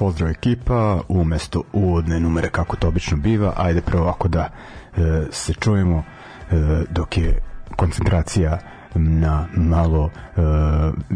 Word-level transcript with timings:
Pozdrav 0.00 0.30
ekipa, 0.30 1.00
umesto 1.08 1.62
uvodne 1.72 2.20
numere 2.20 2.48
kako 2.48 2.76
to 2.76 2.88
obično 2.88 3.16
biva, 3.16 3.52
ajde 3.56 3.80
prvo 3.80 4.02
ovako 4.02 4.28
da 4.28 4.48
e, 4.96 5.26
se 5.30 5.52
čujemo 5.52 5.98
e, 5.98 6.54
dok 6.90 7.18
je 7.18 7.40
koncentracija 7.76 8.58
na 8.94 9.46
malo 9.56 10.10
e, 10.10 10.40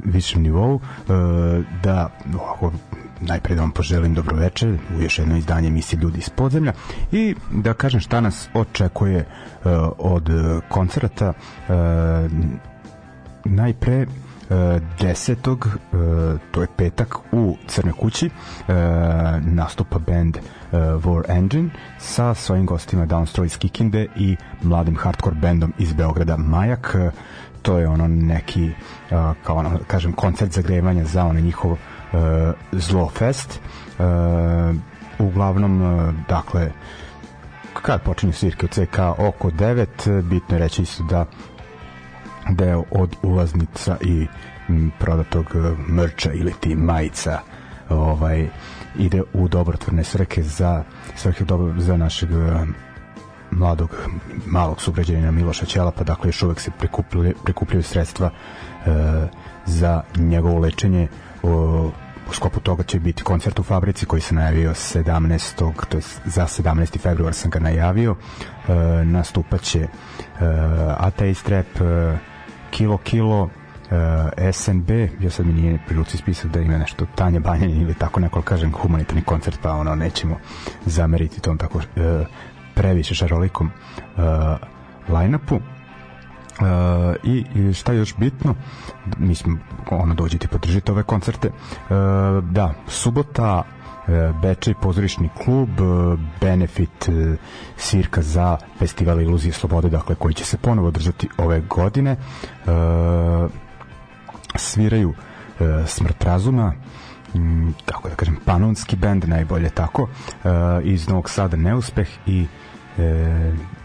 višem 0.04 0.42
nivou 0.42 0.76
e, 0.76 0.80
da 1.82 2.10
ovako 2.34 2.72
najpre 3.20 3.54
da 3.54 3.60
vam 3.60 3.70
poželim 3.70 4.14
dobro 4.14 4.36
večer 4.36 4.78
u 4.98 5.02
još 5.02 5.18
jedno 5.18 5.36
izdanje 5.36 5.68
emisije 5.68 6.00
Ljudi 6.00 6.18
iz 6.18 6.28
podzemlja 6.28 6.72
i 7.12 7.34
da 7.52 7.74
kažem 7.74 8.00
šta 8.00 8.20
nas 8.20 8.48
očekuje 8.54 9.18
e, 9.18 9.26
od 9.98 10.28
koncerta. 10.68 11.32
E, 11.68 11.72
najpre 13.44 14.06
10. 14.50 15.32
E, 15.32 16.38
to 16.50 16.60
je 16.60 16.66
petak 16.76 17.16
u 17.32 17.56
Crnoj 17.66 17.92
kući 17.92 18.26
e, 18.26 18.30
nastupa 19.40 19.98
band 19.98 20.36
e, 20.36 20.40
War 20.76 21.22
Engine 21.28 21.70
sa 21.98 22.34
svojim 22.34 22.66
gostima 22.66 23.06
Downstroy 23.06 23.44
iz 23.44 23.58
Kikinde 23.58 24.06
i 24.16 24.36
mladim 24.62 24.96
hardcore 24.96 25.36
bandom 25.36 25.72
iz 25.78 25.92
Beograda 25.92 26.36
Majak 26.36 26.96
to 27.62 27.78
je 27.78 27.88
ono 27.88 28.08
neki 28.08 28.70
kao 29.42 29.56
ono, 29.56 29.78
kažem 29.86 30.12
koncert 30.12 30.52
zagrevanja 30.52 31.04
za 31.04 31.24
ono 31.24 31.40
njihov 31.40 31.76
zlo 32.72 33.08
fest 33.08 33.60
uglavnom 35.18 35.82
dakle 36.28 36.70
kad 37.82 38.02
počinju 38.02 38.32
svirke 38.32 38.66
u 38.66 38.68
CK 38.68 38.98
oko 39.18 39.50
9 39.50 40.22
bitno 40.22 40.56
je 40.56 40.58
reći 40.58 40.82
isto 40.82 41.04
da 41.04 41.26
deo 42.50 42.84
od 42.90 43.16
ulaznica 43.22 43.96
i 44.00 44.26
prodatog 44.98 45.46
e, 45.54 45.92
mrča 45.92 46.32
ili 46.32 46.52
ti 46.60 46.74
majica 46.74 47.40
ovaj 47.88 48.48
ide 48.98 49.22
u 49.32 49.48
dobrotvorne 49.48 50.04
svrhe 50.04 50.42
za 50.42 50.84
svrhe 51.16 51.44
dobro 51.44 51.74
za 51.80 51.96
našeg 51.96 52.30
e, 52.32 52.66
mladog 53.50 53.90
malog 54.46 54.80
sugrađanina 54.80 55.30
Miloša 55.30 55.66
Ćelapa, 55.66 56.04
dakle 56.04 56.28
još 56.28 56.42
uvek 56.42 56.60
se 56.60 56.70
prikupljaju, 56.78 57.34
prikupljaju 57.44 57.82
sredstva 57.82 58.30
e, 58.30 58.90
za 59.66 60.02
njegovo 60.16 60.58
lečenje 60.58 61.08
o, 61.42 61.90
u 62.30 62.32
skopu 62.32 62.60
toga 62.60 62.82
će 62.82 63.00
biti 63.00 63.22
koncert 63.22 63.58
u 63.58 63.62
fabrici 63.62 64.06
koji 64.06 64.22
se 64.22 64.34
najavio 64.34 64.70
17. 64.70 65.72
to 65.88 65.96
je 65.96 66.02
za 66.24 66.42
17. 66.42 66.98
februar 66.98 67.34
sam 67.34 67.50
ga 67.50 67.58
najavio 67.58 68.16
e, 68.68 68.74
nastupaće 69.04 69.80
e, 69.80 69.88
Ateist 70.98 71.48
Rap 71.48 71.80
e, 71.80 72.16
Kilo 72.74 72.98
Kilo 72.98 73.42
uh, 73.42 73.50
eh, 74.36 74.52
SNB, 74.52 74.90
ja 75.20 75.30
sad 75.30 75.46
mi 75.46 75.52
nije 75.52 75.78
priluci 75.86 76.16
spisak 76.16 76.50
da 76.50 76.60
ima 76.60 76.78
nešto 76.78 77.06
Tanja 77.14 77.40
Banjanin 77.40 77.80
ili 77.80 77.94
tako 77.94 78.20
neko 78.20 78.42
kažem 78.42 78.72
humanitarni 78.72 79.22
koncert 79.22 79.58
pa 79.62 79.72
ono 79.72 79.94
nećemo 79.94 80.38
zameriti 80.86 81.40
tom 81.40 81.58
tako 81.58 81.78
uh, 81.78 81.84
previše 82.74 83.14
šarolikom 83.14 83.70
uh, 84.16 84.22
line-upu. 85.08 85.54
Uh, 85.54 85.60
i, 87.22 87.44
i 87.54 87.72
šta 87.72 87.92
je 87.92 87.98
još 87.98 88.16
bitno? 88.16 88.54
Mislim 89.18 89.60
ono 89.90 90.14
dođite 90.14 90.48
podržite 90.48 90.92
ove 90.92 91.02
koncerte. 91.02 91.48
Uh, 91.48 91.94
da 92.44 92.74
subota 92.88 93.62
E, 93.62 93.83
Bečej 94.42 94.74
pozorišni 94.74 95.28
klub 95.44 95.68
e, 95.80 96.16
benefit 96.40 97.08
e, 97.08 97.36
svirka 97.76 98.22
za 98.22 98.56
festival 98.78 99.20
Iluzije 99.20 99.52
slobode 99.52 99.88
dakle 99.88 100.14
koji 100.14 100.34
će 100.34 100.44
se 100.44 100.56
ponovo 100.56 100.88
održati 100.88 101.28
ove 101.38 101.60
godine. 101.60 102.16
Sviraju 104.56 105.14
Smrt 105.86 106.24
razuma 106.24 106.72
kako 107.84 108.08
da 108.08 108.14
kažem 108.14 108.36
panonski 108.44 108.96
bend 108.96 109.28
najbolje 109.28 109.70
tako 109.70 110.08
iz 110.84 111.08
Novog 111.08 111.30
Sada 111.30 111.56
Neuspeh 111.56 112.08
i 112.26 112.46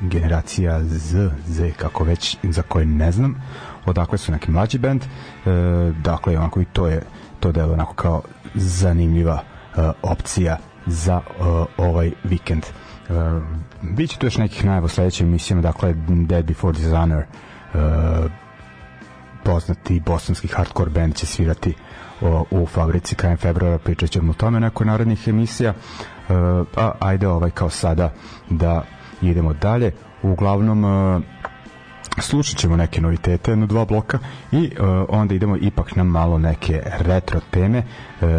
generacija 0.02 0.84
Z, 0.84 1.30
Z 1.48 1.72
kako 1.78 2.04
već 2.04 2.38
za 2.44 2.62
koje 2.62 2.86
ne 2.86 3.12
znam 3.12 3.36
odakle 3.86 4.18
su 4.18 4.32
neki 4.32 4.52
mlađi 4.52 4.78
bend. 4.78 5.02
Dakle 6.04 6.38
onako 6.38 6.62
i 6.62 6.66
to 6.66 6.88
je 6.88 7.02
to 7.40 7.50
je 7.56 7.64
onako 7.64 7.94
kao 7.94 8.22
zanimljiva 8.56 9.44
opcija 10.02 10.58
za 10.86 11.18
uh, 11.18 11.66
ovaj 11.78 12.12
vikend. 12.24 12.64
Uh, 13.10 13.16
biće 13.82 14.18
tu 14.18 14.26
još 14.26 14.38
nekih 14.38 14.66
najava 14.66 14.86
u 14.86 14.90
sledećim 14.90 15.28
emisijama, 15.28 15.62
dakle 15.62 15.94
Dead 16.08 16.46
Before 16.46 16.78
Dishonor 16.78 17.24
poznati 19.44 20.00
bosanski 20.06 20.48
hardcore 20.48 20.90
band 20.90 21.16
će 21.16 21.26
svirati 21.26 21.74
uh, 22.22 22.42
u 22.52 22.66
fabrici 22.66 23.16
krajem 23.16 23.38
februara, 23.38 23.78
pričat 23.78 24.10
ćemo 24.10 24.32
o 24.32 24.34
tome 24.34 24.60
nekoj 24.60 24.86
narednih 24.86 25.28
emisija. 25.28 25.74
Uh, 25.74 26.36
a 26.78 26.92
ajde 27.00 27.28
ovaj 27.28 27.52
kao 27.52 27.70
sada 27.70 28.14
da 28.50 28.84
idemo 29.22 29.54
dalje. 29.54 29.92
Uglavnom 30.22 30.84
uh, 30.84 31.24
slušat 32.22 32.58
ćemo 32.58 32.76
neke 32.76 33.02
novitete, 33.02 33.52
jedno 33.52 33.66
dva 33.66 33.86
bloka 33.86 34.20
i 34.52 34.72
uh, 34.80 35.06
onda 35.10 35.36
idemo 35.36 35.58
ipak 35.62 35.96
na 35.96 36.04
malo 36.04 36.38
neke 36.38 36.82
retro 37.00 37.40
teme 37.52 37.78
uh, 37.78 38.30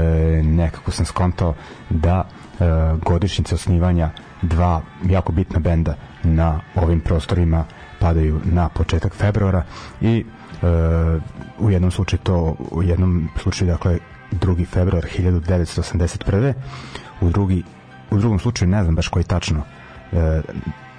nekako 0.44 0.91
sam 0.91 1.04
skontao 1.06 1.54
da 1.91 2.24
uh, 2.24 2.66
godišnjice 3.02 3.54
osnivanja 3.54 4.10
dva 4.42 4.82
jako 5.08 5.32
bitna 5.32 5.58
benda 5.58 5.94
na 6.22 6.60
ovim 6.74 7.00
prostorima 7.00 7.64
padaju 7.98 8.41
na 8.44 8.68
početak 8.68 9.14
februara 9.14 9.62
i 10.00 10.24
uh, 10.62 11.22
u 11.58 11.70
jednom 11.70 11.91
slučaju 11.91 12.20
to 12.22 12.56
u 12.70 12.82
jednom 12.82 13.28
slučaju 13.36 13.70
dakle 13.70 13.98
2. 14.32 14.66
februar 14.66 15.04
1981. 15.18 16.52
u 17.20 17.30
drugi 17.30 17.62
u 18.10 18.18
drugom 18.18 18.38
slučaju 18.38 18.68
ne 18.68 18.82
znam 18.82 18.94
baš 18.94 19.08
koji 19.08 19.24
tačno 19.24 19.62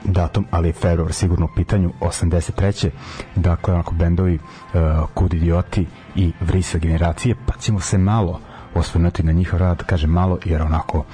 datum, 0.03 0.45
ali 0.51 0.69
je 0.69 0.73
februar 0.73 1.13
sigurno 1.13 1.45
u 1.45 1.55
pitanju 1.55 1.91
83. 1.99 2.89
Dakle, 3.35 3.73
onako 3.73 3.93
bendovi 3.93 4.35
uh, 4.35 4.81
Kud 5.13 5.33
idioti 5.33 5.85
i 6.15 6.31
Vrisa 6.41 6.77
generacije, 6.77 7.35
pa 7.45 7.53
ćemo 7.59 7.79
se 7.79 7.97
malo 7.97 8.39
osvrnuti 8.75 9.23
na 9.23 9.31
njihov 9.31 9.59
rad, 9.59 9.83
kaže 9.83 10.07
malo, 10.07 10.37
jer 10.45 10.61
onako, 10.61 11.05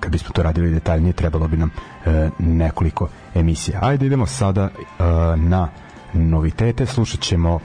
kad 0.00 0.12
bismo 0.12 0.30
to 0.32 0.42
radili 0.42 0.70
detaljnije, 0.70 1.12
trebalo 1.12 1.48
bi 1.48 1.56
nam 1.56 1.70
uh, 1.70 2.12
nekoliko 2.38 3.08
emisija. 3.34 3.78
Ajde, 3.82 4.06
idemo 4.06 4.26
sada 4.26 4.64
uh, 4.64 5.04
na 5.40 5.68
novitete, 6.12 6.86
slušat 6.86 7.20
ćemo 7.20 7.54
uh, 7.54 7.60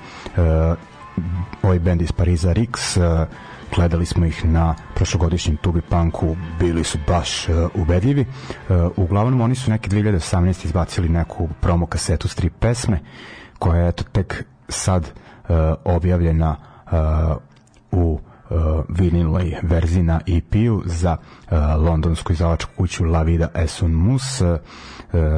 ovaj 1.64 1.80
bend 1.80 2.02
iz 2.02 2.12
Pariza 2.12 2.54
Rix, 2.54 3.00
uh, 3.22 3.28
gledali 3.76 4.06
smo 4.06 4.26
ih 4.26 4.46
na 4.46 4.76
prošlogodišnjem 4.96 5.58
Tubi 5.58 5.82
Punku, 5.82 6.36
bili 6.60 6.84
su 6.84 6.98
baš 7.08 7.50
uh, 7.50 7.56
ubedljivi. 7.76 8.26
Uh, 8.70 8.92
uglavnom, 8.96 9.42
oni 9.42 9.56
su 9.56 9.72
neke 9.72 9.90
2018 9.90 10.66
izbacili 10.66 11.10
neku 11.10 11.50
promo 11.62 11.86
kasetu 11.86 12.28
s 12.28 12.36
tri 12.36 12.50
pesme, 12.50 13.00
koja 13.60 13.82
je 13.82 13.90
eto 13.90 14.04
tek 14.04 14.46
sad 14.70 15.04
uh, 15.04 15.56
objavljena 15.86 16.56
uh, 16.86 17.38
u 17.92 18.20
uh, 18.50 18.84
viniloj 18.90 19.56
verziji 19.62 20.04
na 20.04 20.22
EP-u 20.28 20.82
za 20.86 21.18
uh, 21.18 21.58
londonsku 21.78 22.34
izdavačku 22.34 22.72
kuću 22.78 23.06
La 23.06 23.24
Vida 23.24 23.48
es 23.56 23.82
un 23.82 23.92
mus 23.92 24.42
uh, 24.42 24.58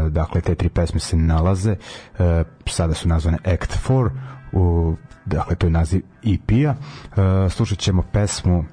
dakle 0.09 0.42
te 0.42 0.56
tri 0.56 0.69
pesme 0.69 1.00
se 1.00 1.18
nalaze 1.18 1.71
uh, 1.71 2.25
sada 2.65 2.94
su 2.94 3.07
nazvane 3.07 3.38
Act 3.45 3.77
4 3.88 4.09
u 4.56 4.96
dakle 5.25 5.56
to 5.56 5.68
je 5.68 5.72
naziv 5.72 6.02
EP-a 6.24 6.69
uh, 6.72 7.52
slušat 7.52 7.78
ćemo 7.78 8.04
pesmu 8.12 8.60
uh, 8.60 8.66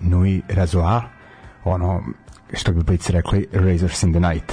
Nui 0.00 0.42
Razoar 0.48 1.02
ono 1.64 2.02
što 2.52 2.72
bi 2.72 2.82
Blic 2.82 3.10
rekli 3.10 3.48
Razors 3.52 4.02
in 4.02 4.12
the 4.12 4.20
Night. 4.20 4.52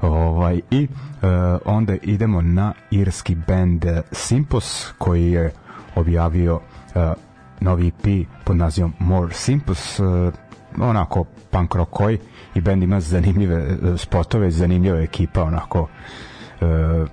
Ovaj, 0.00 0.60
i 0.70 0.88
uh, 0.90 1.28
onda 1.64 1.94
idemo 2.02 2.42
na 2.42 2.72
irski 2.90 3.34
band 3.34 3.84
Simpos 4.12 4.92
koji 4.98 5.32
je 5.32 5.52
objavio 5.94 6.54
uh, 6.54 6.62
novi 7.60 7.86
EP 7.86 8.26
pod 8.44 8.56
nazivom 8.56 8.92
More 8.98 9.34
Simpos 9.34 10.00
uh, 10.00 10.32
onako 10.80 11.24
punk 11.50 11.74
rock 11.74 11.90
koji 11.90 12.18
i 12.54 12.60
band 12.60 12.82
ima 12.82 13.00
zanimljive 13.00 13.76
spotove 13.96 14.50
zanimljiva 14.50 15.00
ekipa 15.00 15.42
onako 15.42 15.80
uh, 15.80 17.08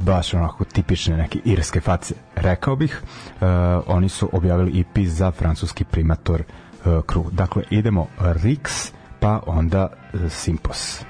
baš 0.00 0.34
onako 0.34 0.64
tipične 0.64 1.16
neke 1.16 1.38
irske 1.44 1.80
face, 1.80 2.14
rekao 2.36 2.76
bih. 2.76 3.02
Uh, 3.02 3.46
oni 3.86 4.08
su 4.08 4.28
objavili 4.32 4.80
EP 4.80 5.06
za 5.06 5.30
francuski 5.30 5.84
primator 5.84 6.40
uh, 6.40 6.86
crew. 6.86 7.30
Dakle, 7.30 7.62
idemo 7.70 8.06
Rix, 8.18 8.90
pa 9.20 9.40
onda 9.46 9.88
uh, 10.14 10.32
Simpos. 10.32 11.04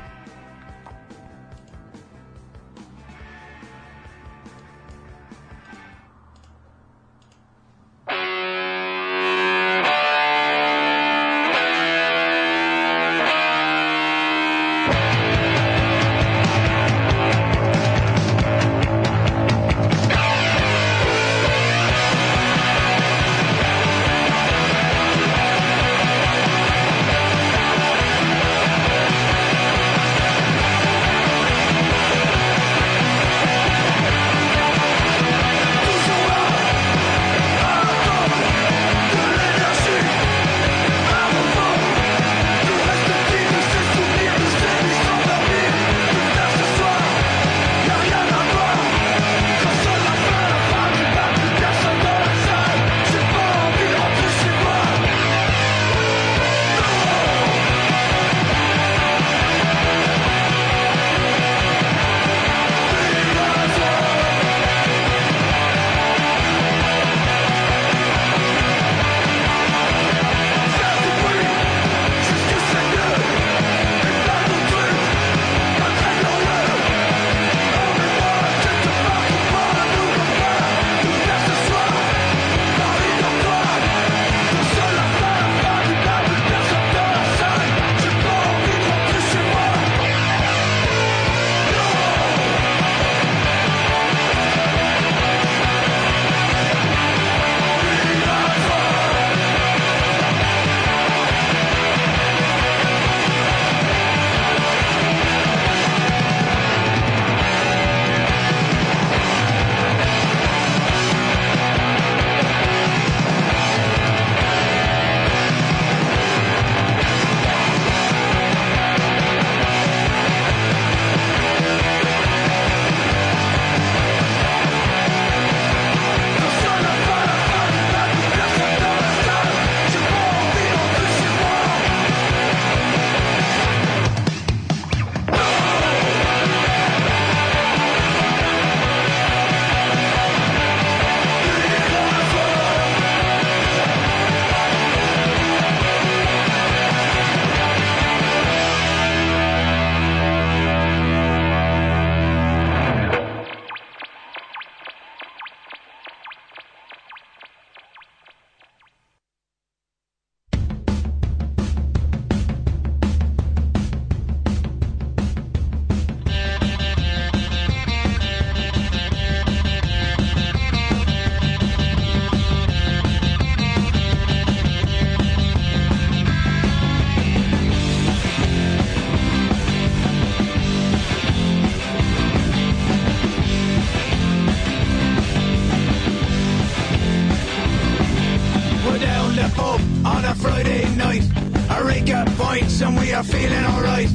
you're 193.17 193.25
feeling 193.25 193.65
alright. 193.65 194.11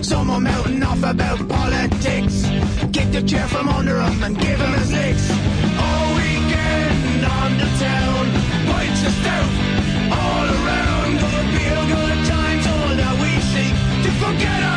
Some 0.00 0.30
are 0.30 0.40
melting 0.40 0.82
off 0.84 1.02
about 1.02 1.48
politics. 1.48 2.46
Kick 2.92 3.10
the 3.10 3.22
chair 3.26 3.48
from 3.48 3.68
under 3.68 4.00
him 4.00 4.22
and 4.22 4.38
give 4.38 4.60
him 4.60 4.72
his 4.78 4.92
licks. 4.92 5.26
All 5.84 6.14
weekend 6.14 7.24
on 7.40 7.50
the 7.58 7.68
town, 7.82 8.22
pints 8.70 9.02
of 9.08 9.14
stout 9.20 9.50
all 10.22 10.46
around. 10.58 11.12
Could 11.32 11.48
be 11.58 11.64
a 11.66 11.84
good 11.94 12.18
time, 12.34 12.58
all 12.72 12.90
that 13.00 13.14
we 13.22 13.32
seek 13.52 13.74
to 14.04 14.10
forget 14.22 14.73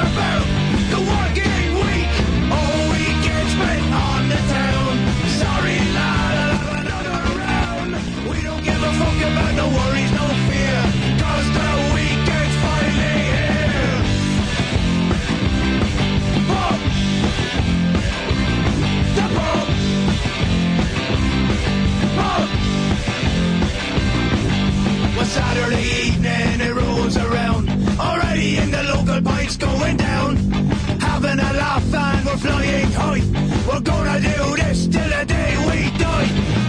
it's 29.48 29.56
going 29.56 29.96
down. 29.96 30.36
Having 31.00 31.40
a 31.40 31.54
laugh 31.54 31.94
and 31.94 32.26
we're 32.26 32.38
flying 32.38 32.92
high. 32.92 33.24
We're 33.68 33.80
gonna 33.80 34.20
do 34.20 34.56
this 34.58 34.88
till 34.88 35.10
the 35.10 35.26
day 35.26 35.52
we 35.68 35.98
die. 35.98 36.67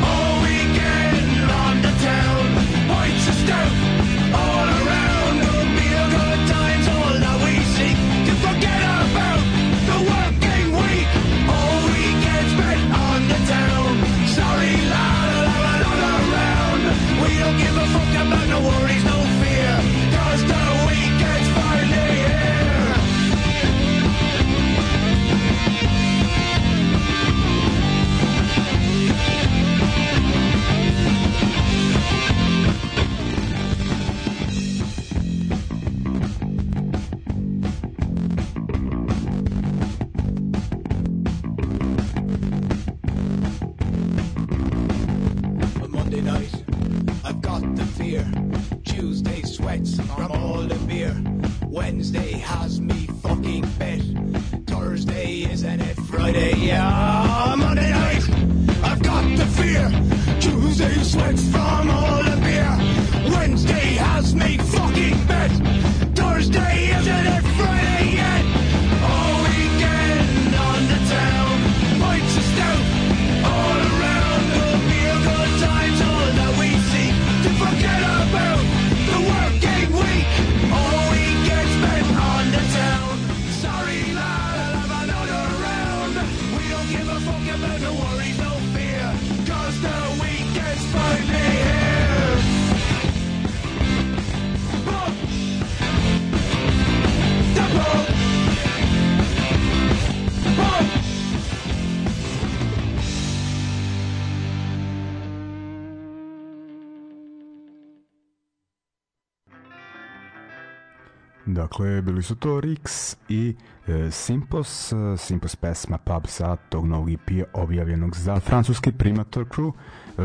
Dakle, 111.78 112.02
bili 112.02 112.23
su 112.23 112.35
to 112.35 112.61
Rix 112.61 113.16
i 113.28 113.54
e, 113.87 114.11
Simpos, 114.11 114.92
e, 114.92 115.16
Simpos 115.16 115.56
pesma 115.56 115.99
Pub 115.99 116.26
sa 116.26 116.56
tog 116.56 116.87
novog 116.87 117.11
EP 117.11 117.47
objavljenog 117.52 118.16
za 118.16 118.40
francuski 118.40 118.92
Primator 118.92 119.44
Crew. 119.44 119.73
E, 119.73 120.23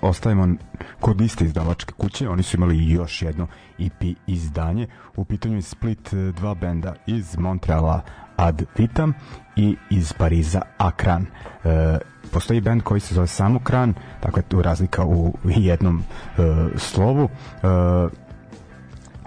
ostavimo 0.00 0.54
kod 1.00 1.20
iste 1.20 1.44
izdavačke 1.44 1.92
kuće, 1.92 2.28
oni 2.28 2.42
su 2.42 2.56
imali 2.56 2.90
još 2.90 3.22
jedno 3.22 3.46
EP 3.78 4.16
izdanje. 4.26 4.86
U 5.16 5.24
pitanju 5.24 5.54
je 5.54 5.62
split 5.62 6.12
e, 6.12 6.16
dva 6.16 6.54
benda 6.54 6.94
iz 7.06 7.38
Montreala 7.38 8.00
Ad 8.36 8.62
Vitam 8.78 9.12
i 9.56 9.76
iz 9.90 10.12
Pariza 10.12 10.62
Akran. 10.78 11.26
E, 11.64 11.98
postoji 12.32 12.60
bend 12.60 12.82
koji 12.82 13.00
se 13.00 13.14
zove 13.14 13.26
samo 13.26 13.58
Kran, 13.58 13.94
dakle 14.22 14.42
tu 14.42 14.56
je 14.56 14.62
razlika 14.62 15.04
u 15.04 15.34
jednom 15.44 16.02
e, 16.02 16.42
slovu. 16.76 17.28
E, 17.62 18.23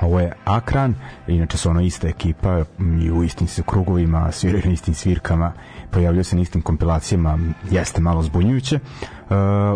ovo 0.02 0.20
je 0.20 0.32
Akran, 0.46 0.96
inače 1.28 1.58
su 1.58 1.70
ono 1.70 1.82
ista 1.82 2.08
ekipa 2.08 2.64
m, 2.80 3.02
i 3.02 3.12
u 3.12 3.24
istim 3.24 3.48
se 3.48 3.64
krugovima, 3.66 4.32
sviraju 4.32 4.64
na 4.66 4.72
istim 4.72 4.94
svirkama, 4.94 5.54
pojavljaju 5.92 6.24
se 6.24 6.36
na 6.36 6.42
istim 6.42 6.62
kompilacijama, 6.62 7.40
jeste 7.72 8.02
malo 8.02 8.24
zbunjujuće. 8.24 8.76
E, 8.76 8.80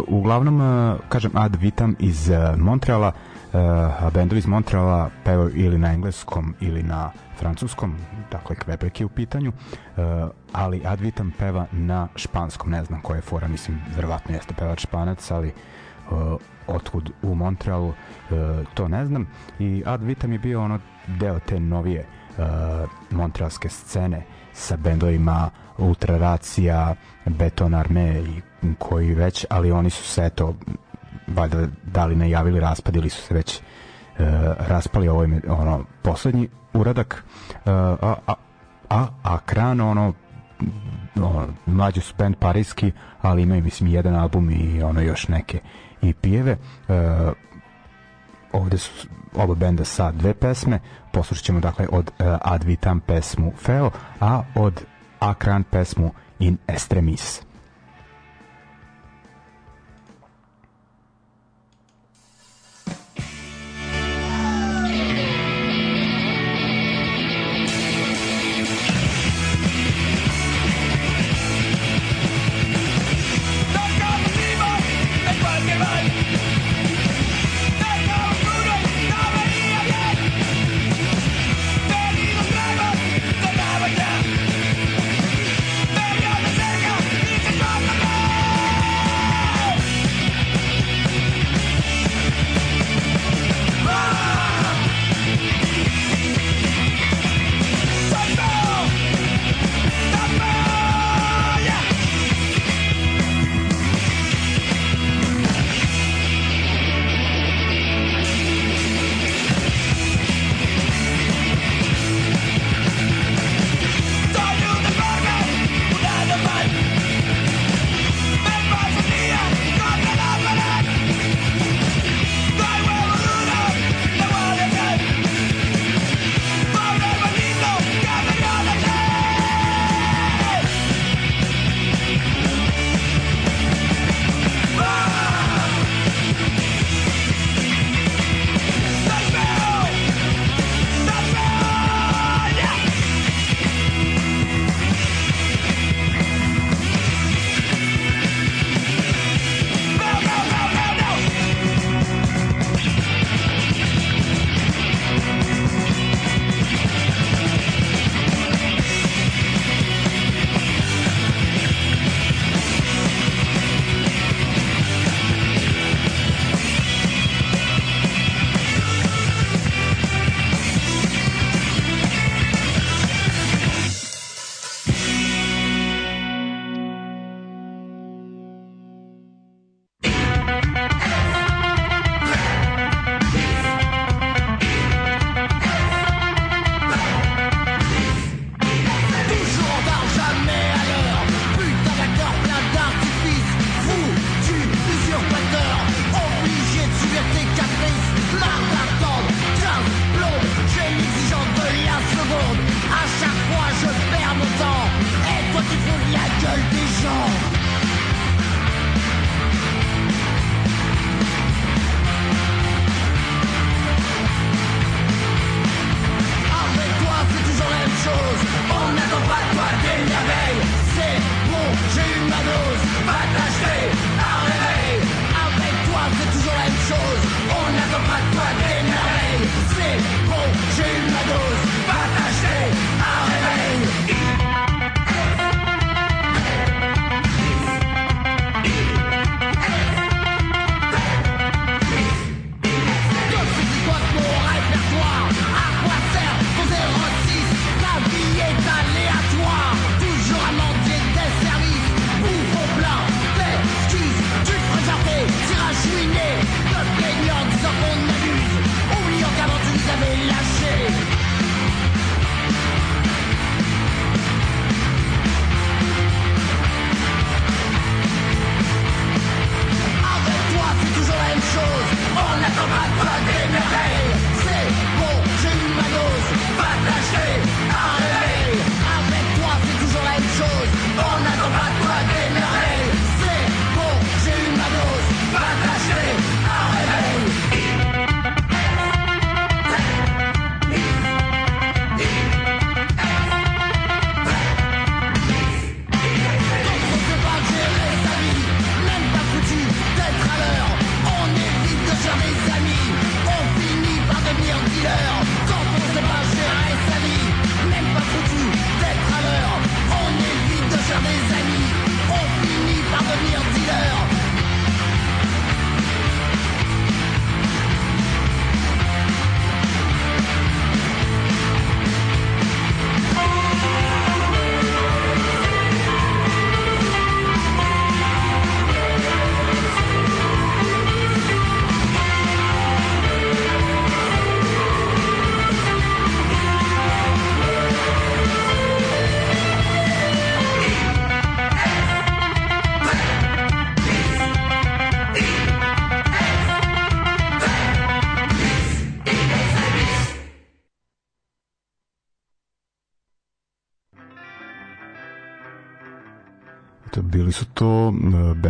uglavnom, 0.08 0.62
e, 0.62 0.98
kažem, 1.10 1.32
Ad 1.34 1.56
Vitam 1.56 1.96
iz 2.00 2.30
e, 2.30 2.56
Montreala, 2.58 3.12
a 4.00 4.10
bendovi 4.14 4.40
iz 4.40 4.46
Montreala 4.46 5.10
pevaju 5.24 5.52
ili 5.56 5.78
na 5.78 5.94
engleskom 5.94 6.56
ili 6.60 6.84
na 6.84 7.12
francuskom, 7.40 7.96
dakle 8.32 8.56
Quebec 8.56 9.00
je 9.00 9.06
u 9.06 9.10
pitanju, 9.10 9.52
ali 10.52 10.82
Ad 10.86 11.00
Vitam 11.00 11.32
peva 11.38 11.66
na 11.72 12.08
španskom, 12.16 12.72
ne 12.72 12.84
znam 12.84 13.02
koja 13.02 13.16
je 13.16 13.22
fora, 13.22 13.48
mislim, 13.48 13.82
verovatno 13.96 14.36
jeste 14.36 14.54
pevač 14.54 14.82
španac, 14.82 15.32
ali 15.32 15.54
otkud 16.68 17.12
u 17.22 17.36
Montrealu 17.36 17.88
uh, 17.88 17.96
to 18.74 18.88
ne 18.88 19.06
znam. 19.06 19.28
I 19.60 19.84
Ad 19.86 20.04
Vitam 20.04 20.32
je 20.34 20.40
bio 20.40 20.64
ono 20.64 20.80
deo 21.08 21.40
te 21.40 21.60
novije 21.60 22.06
uh, 22.38 22.46
montrealske 23.10 23.70
scene 23.70 24.26
sa 24.54 24.78
bendovima 24.78 25.50
Ultraracija, 25.78 26.96
Beton 27.26 27.74
Arme 27.74 28.20
i 28.20 28.42
koji 28.80 29.14
već, 29.14 29.46
ali 29.50 29.72
oni 29.72 29.90
su 29.90 30.04
se 30.04 30.26
eto 30.26 30.56
valjda 31.28 31.68
da 31.84 32.06
li 32.06 32.16
najavili 32.16 32.60
raspad 32.60 32.96
ili 32.96 33.10
su 33.10 33.22
se 33.22 33.34
već 33.34 33.60
uh, 33.60 34.26
raspali. 34.58 35.08
Ovo 35.08 35.24
je 35.24 35.42
ono 35.48 35.86
poslednji 36.02 36.50
uradak. 36.74 37.24
Uh, 37.54 37.62
a, 37.72 38.16
a, 38.28 38.34
a, 38.90 39.08
a 39.24 39.38
Kran 39.46 39.82
ono 39.82 40.14
ono, 41.16 41.48
mlađi 41.66 42.02
su 42.02 42.14
band 42.18 42.36
parijski, 42.36 42.92
ali 43.22 43.42
imaju 43.42 43.64
mislim 43.64 43.90
jedan 43.90 44.16
album 44.16 44.50
i 44.50 44.84
ono 44.84 45.02
još 45.02 45.28
neke 45.28 45.60
i 46.02 46.14
pijeve. 46.14 46.58
E, 46.90 46.94
ovde 48.54 48.78
su 48.78 49.08
oba 49.36 49.56
benda 49.56 49.86
sa 49.86 50.12
dve 50.12 50.34
pesme. 50.34 50.80
Poslušat 51.12 51.46
ćemo 51.46 51.60
dakle 51.60 51.88
od 51.92 52.12
e, 52.20 52.24
Ad 52.42 52.64
Vitam 52.64 53.00
pesmu 53.00 53.52
Feo, 53.58 53.92
a 54.20 54.44
od 54.56 54.82
Akran 55.20 55.64
pesmu 55.64 56.12
In 56.40 56.58
Extremis. 56.68 57.51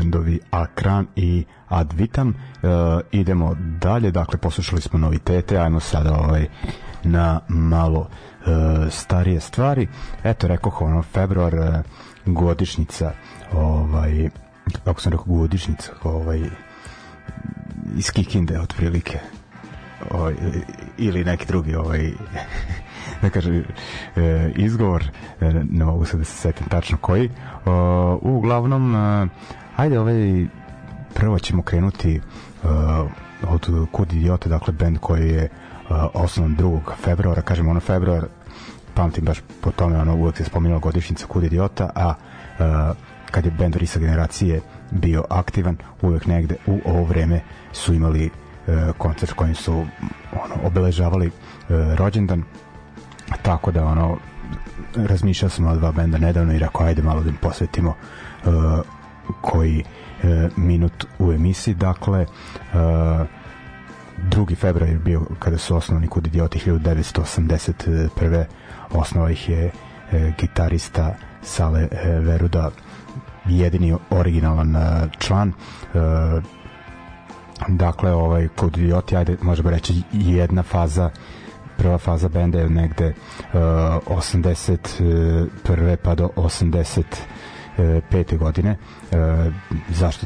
Bendovi 0.02 0.40
Akran 0.52 1.08
i 1.16 1.46
Advitam. 1.68 2.30
E, 2.30 2.68
idemo 3.12 3.56
dalje, 3.82 4.12
dakle, 4.12 4.40
poslušali 4.40 4.82
smo 4.82 5.00
novitete, 5.00 5.58
ajmo 5.58 5.80
sada 5.80 6.14
ovaj, 6.14 6.48
na 7.04 7.40
malo 7.48 8.08
e, 8.10 8.90
starije 8.90 9.40
stvari. 9.40 9.88
Eto, 10.24 10.48
rekao 10.48 10.72
ono, 10.80 11.02
februar, 11.02 11.56
e, 11.56 11.84
godišnjica, 12.26 13.12
ovaj, 13.54 14.30
kako 14.84 15.02
sam 15.02 15.12
rekao, 15.12 15.26
godišnjica, 15.26 15.92
ovaj, 16.04 16.42
iz 17.96 18.12
Kikinde, 18.12 18.60
otprilike, 18.60 19.20
ovaj, 20.12 20.34
ili 20.98 21.24
neki 21.24 21.46
drugi 21.46 21.76
ovaj 21.76 22.12
da 23.22 23.30
kaže 23.30 23.64
e, 24.16 24.52
izgovor 24.56 25.04
e, 25.42 25.54
ne 25.72 25.86
mogu 25.86 26.06
se 26.06 26.18
da 26.18 26.24
se 26.24 26.38
setim 26.38 26.68
tačno 26.68 26.98
koji 26.98 27.30
o, 27.66 28.20
uglavnom 28.22 28.96
e, 28.96 29.28
ajde 29.82 30.00
ovaj 30.00 30.46
prvo 31.14 31.40
ćemo 31.40 31.62
krenuti 31.62 32.16
e, 32.16 32.22
od 33.48 33.88
Kud 33.92 34.14
Idiota 34.14 34.50
dakle 34.50 34.74
band 34.74 34.98
koji 34.98 35.30
je 35.30 35.44
e, 35.44 35.50
osnovan 36.14 36.58
2. 36.58 36.80
februara 37.04 37.42
kažemo 37.42 37.72
ono 37.72 37.80
februar 37.80 38.26
pamtim 38.94 39.26
baš 39.26 39.42
po 39.62 39.72
tome 39.72 39.98
ono 39.98 40.16
uvek 40.16 40.38
se 40.38 40.44
spominjala 40.44 40.80
godišnjica 40.80 41.28
Kud 41.28 41.44
Idiota 41.44 41.90
a 41.96 42.14
e, 42.14 42.64
kad 43.32 43.46
je 43.46 43.52
band 43.52 43.76
Risa 43.76 44.00
generacije 44.00 44.62
bio 44.92 45.24
aktivan 45.30 45.78
uvek 46.02 46.26
negde 46.26 46.56
u 46.68 46.80
ovo 46.86 47.04
vreme 47.04 47.42
su 47.72 47.94
imali 47.94 48.26
e, 48.26 48.30
koncert 48.98 49.34
kojim 49.34 49.56
su 49.56 49.74
ono, 50.44 50.56
obeležavali 50.64 51.28
e, 51.28 51.32
rođendan 51.96 52.44
tako 53.42 53.72
da 53.72 53.86
ono 53.86 54.18
razmišljao 54.96 55.50
sam 55.50 55.68
o 55.68 55.76
dva 55.76 55.92
benda 55.92 56.18
nedavno 56.18 56.54
i 56.54 56.60
rekao 56.60 56.86
ajde 56.86 57.02
malo 57.02 57.24
da 57.24 57.30
im 57.30 57.38
posvetimo 57.42 57.96
uh, 58.46 58.54
koji 59.42 59.84
uh, 59.84 60.30
minut 60.58 61.06
u 61.20 61.32
emisiji 61.32 61.74
dakle 61.74 62.26
uh, 62.26 63.28
drugi 64.18 64.56
februar 64.56 64.90
je 64.90 64.98
bio 64.98 65.22
kada 65.40 65.58
su 65.58 65.76
osnovani 65.76 66.08
kod 66.08 66.28
idioti 66.28 66.60
1981. 66.60 68.44
osnova 68.92 69.32
ih 69.32 69.50
je 69.50 69.66
uh, 69.66 70.20
gitarista 70.38 71.16
Sale 71.42 71.84
uh, 71.84 72.26
Veruda 72.26 72.72
jedini 73.46 73.96
originalan 74.10 74.76
uh, 74.76 74.82
član 75.20 75.50
uh, 75.50 76.44
dakle 77.68 78.12
ovaj 78.12 78.48
kod 78.48 78.78
idioti 78.78 79.18
ajde 79.18 79.38
možemo 79.42 79.70
reći 79.70 80.02
jedna 80.12 80.64
faza 80.64 81.10
prva 81.82 81.98
faza 81.98 82.30
benda 82.30 82.60
je 82.60 82.70
negde 82.70 83.08
uh, 83.08 83.60
81. 84.08 85.96
pa 85.96 86.16
do 86.16 86.30
85. 87.78 88.38
godine 88.38 88.78
uh, 89.12 89.18
zašto 89.90 90.26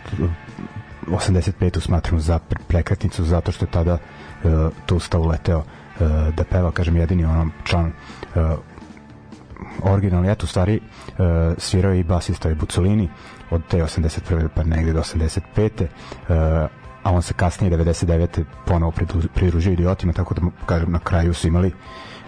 85. 1.07 1.79
smatramo 1.79 2.19
za 2.19 2.39
prekretnicu 2.67 3.23
zato 3.23 3.51
što 3.51 3.65
je 3.65 3.71
tada 3.71 3.93
uh, 3.93 4.51
Tusta 4.85 5.19
uleteo 5.19 5.57
uh, 5.57 5.65
da 6.35 6.43
peva, 6.43 6.71
kažem 6.71 6.97
jedini 6.97 7.25
onom 7.25 7.51
član 7.63 7.91
originalni, 9.83 10.31
eto 10.31 10.47
stvari 10.47 10.79
uh, 10.79 11.15
svirao 11.57 11.91
je 11.91 11.99
i 11.99 12.03
basista 12.03 12.49
i 12.49 12.55
Bucolini 12.55 13.09
od 13.49 13.61
te 13.67 13.77
81. 13.77 14.47
pa 14.55 14.63
negde 14.63 14.93
do 14.93 14.99
85. 14.99 15.81
Uh, 15.81 16.35
a 17.03 17.11
on 17.11 17.21
se 17.21 17.33
kasnije 17.33 17.77
99. 17.77 18.43
ponovo 18.65 18.93
pridružio 19.33 19.73
idiotima, 19.73 20.13
tako 20.13 20.33
da 20.33 20.41
kažem 20.65 20.91
na 20.91 20.99
kraju 20.99 21.33
su 21.33 21.47
imali 21.47 21.71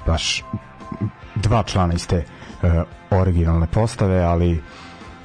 baš 0.05 0.43
dva 1.35 1.63
člana 1.63 1.93
iz 1.93 2.07
te 2.07 2.23
uh, 2.61 2.69
originalne 3.09 3.67
postave, 3.67 4.21
ali 4.21 4.61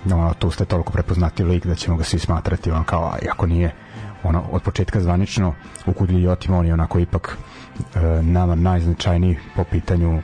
ono, 0.04 0.34
tu 0.34 0.50
ste 0.50 0.64
toliko 0.64 0.92
prepoznati 0.92 1.44
lik 1.44 1.66
da 1.66 1.74
ćemo 1.74 1.96
ga 1.96 2.04
svi 2.04 2.18
smatrati 2.18 2.70
on 2.70 2.84
kao, 2.84 3.14
ako 3.30 3.46
nije 3.46 3.74
ono, 4.22 4.42
od 4.50 4.62
početka 4.62 5.00
zvanično 5.00 5.54
u 5.86 5.92
Kudlji 5.92 6.18
idiotima 6.18 6.58
on 6.58 6.66
je 6.66 6.74
onako 6.74 6.98
ipak 6.98 7.38
uh, 7.78 8.02
nama 8.24 8.54
najznačajniji 8.54 9.38
po 9.56 9.64
pitanju 9.64 10.16
uh, 10.16 10.22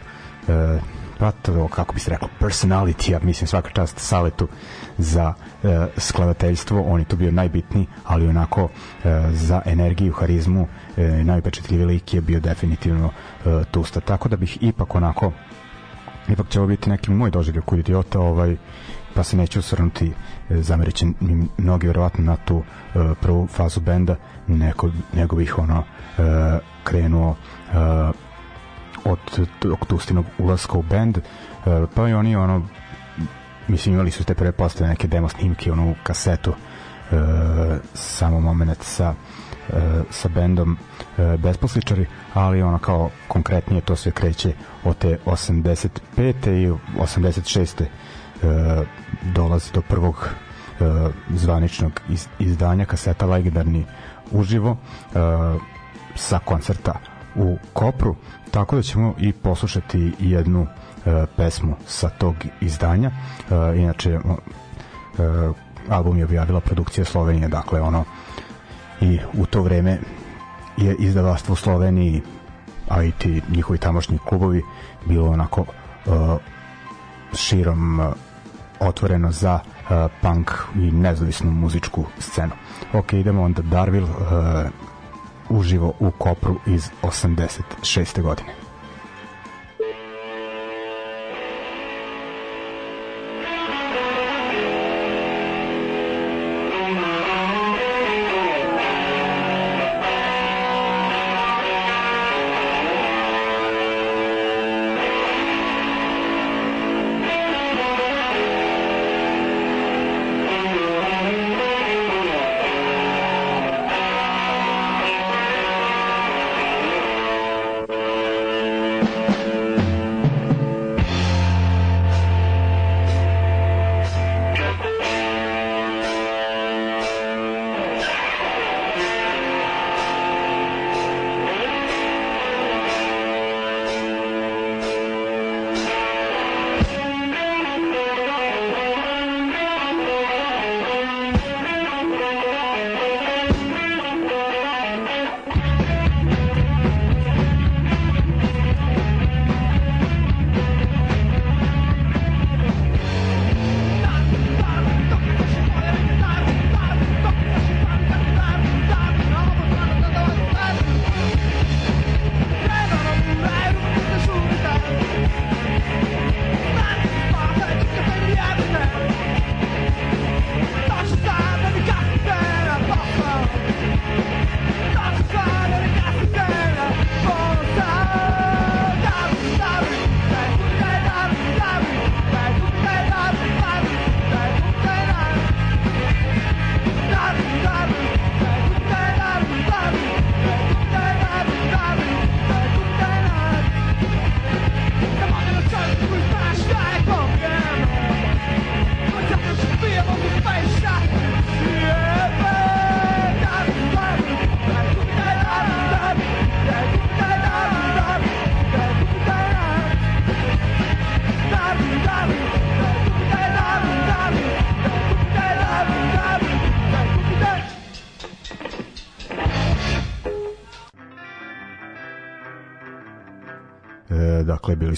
pa 1.18 1.32
to, 1.32 1.68
kako 1.68 1.94
bi 1.94 2.00
se 2.00 2.10
reklo, 2.10 2.28
personality, 2.40 3.10
ja 3.12 3.18
mislim 3.22 3.48
svaka 3.48 3.70
čast 3.70 3.98
Saletu 3.98 4.48
za 4.98 5.34
e, 5.62 5.86
skladateljstvo, 5.96 6.82
on 6.82 7.00
je 7.00 7.04
tu 7.04 7.16
bio 7.16 7.30
najbitniji, 7.32 7.86
ali 8.04 8.28
onako 8.28 8.68
e, 9.04 9.22
za 9.32 9.62
energiju, 9.64 10.12
harizmu, 10.12 10.68
e, 10.96 11.02
najpečetljiviji 11.24 11.86
lik 11.86 12.14
je 12.14 12.20
bio 12.20 12.40
definitivno 12.40 13.10
e, 13.46 13.64
Tusta, 13.70 14.00
tako 14.00 14.28
da 14.28 14.36
bih 14.36 14.58
ipak 14.60 14.94
onako 14.94 15.32
ipak 16.28 16.48
će 16.48 16.60
ovo 16.60 16.68
biti 16.68 16.90
neki 16.90 17.10
moj 17.10 17.30
doživljaj 17.30 17.62
kod 17.62 17.78
idiota, 17.78 18.20
ovaj, 18.20 18.56
pa 19.18 19.24
se 19.24 19.36
neću 19.36 19.58
osvrnuti 19.58 20.12
e, 20.50 20.62
zamereći 20.62 21.06
mnogi 21.58 21.86
verovatno 21.86 22.24
na 22.24 22.36
tu 22.36 22.62
e, 22.94 23.14
prvu 23.20 23.46
fazu 23.46 23.80
benda 23.80 24.16
neko, 24.46 24.90
nego 25.12 25.36
bih 25.36 25.58
ono 25.58 25.84
e, 26.18 26.22
krenuo 26.84 27.36
od 29.04 29.18
tog 29.58 29.86
Tustinog 29.86 30.24
ulaska 30.38 30.78
u 30.78 30.82
bend, 30.82 31.18
pa 31.94 32.08
i 32.08 32.12
oni 32.12 32.36
ono 32.36 32.62
mislim 33.68 33.94
imali 33.94 34.10
su 34.10 34.24
te 34.24 34.34
prve 34.34 34.52
postave 34.52 34.90
neke 34.90 35.08
demo 35.08 35.28
snimke 35.28 35.72
onu 35.72 35.94
kasetu 36.02 36.50
e, 36.50 37.16
samo 37.94 38.40
moment 38.40 38.82
sa 38.82 39.14
e, 39.68 40.02
sa 40.10 40.28
bendom 40.28 40.76
e, 41.18 41.36
Besposličari, 41.36 42.06
ali 42.34 42.62
ono 42.62 42.78
kao 42.78 43.10
konkretnije 43.28 43.80
to 43.80 43.96
sve 43.96 44.12
kreće 44.12 44.52
od 44.84 44.98
te 44.98 45.18
85. 45.26 45.90
i 46.50 46.70
86. 46.98 47.84
E, 48.42 48.84
dolazi 49.34 49.72
do 49.72 49.82
prvog 49.82 50.28
e, 50.28 50.84
zvaničnog 51.34 52.00
iz, 52.08 52.28
izdanja 52.38 52.84
kaseta 52.84 53.26
legendarni 53.26 53.84
uživo 54.30 54.76
e, 54.76 55.18
sa 56.14 56.38
koncerta 56.38 56.94
u 57.34 57.58
Kopru, 57.72 58.16
tako 58.50 58.76
da 58.76 58.82
ćemo 58.82 59.14
i 59.18 59.32
poslušati 59.32 60.12
jednu 60.18 60.66
pesmu 61.36 61.76
sa 61.86 62.08
tog 62.08 62.34
izdanja. 62.60 63.10
Inače, 63.76 64.18
album 65.88 66.18
je 66.18 66.24
objavila 66.24 66.60
produkcija 66.60 67.04
Slovenije, 67.04 67.48
dakle 67.48 67.80
ono 67.80 68.04
i 69.00 69.18
u 69.32 69.46
to 69.46 69.62
vreme 69.62 69.98
je 70.76 70.96
izdavastvo 70.98 71.52
u 71.52 71.56
Sloveniji 71.56 72.22
a 72.88 73.02
i 73.02 73.12
ti 73.12 73.42
njihovi 73.48 73.78
tamošnji 73.78 74.18
klubovi 74.28 74.62
bilo 75.06 75.30
onako 75.30 75.64
e, 75.64 76.10
širom 77.34 78.00
otvoreno 78.80 79.32
za 79.32 79.54
uh, 79.54 79.88
punk 80.22 80.50
i 80.74 80.90
nezavisnu 80.92 81.50
muzičku 81.50 82.04
scenu. 82.18 82.52
Ok, 82.92 83.12
idemo 83.12 83.42
onda 83.42 83.62
Darville, 83.62 84.10
uh, 84.10 84.18
uživo 85.48 85.92
u 86.00 86.10
Kopru 86.10 86.56
iz 86.66 86.90
86. 87.02 88.22
godine. 88.22 88.67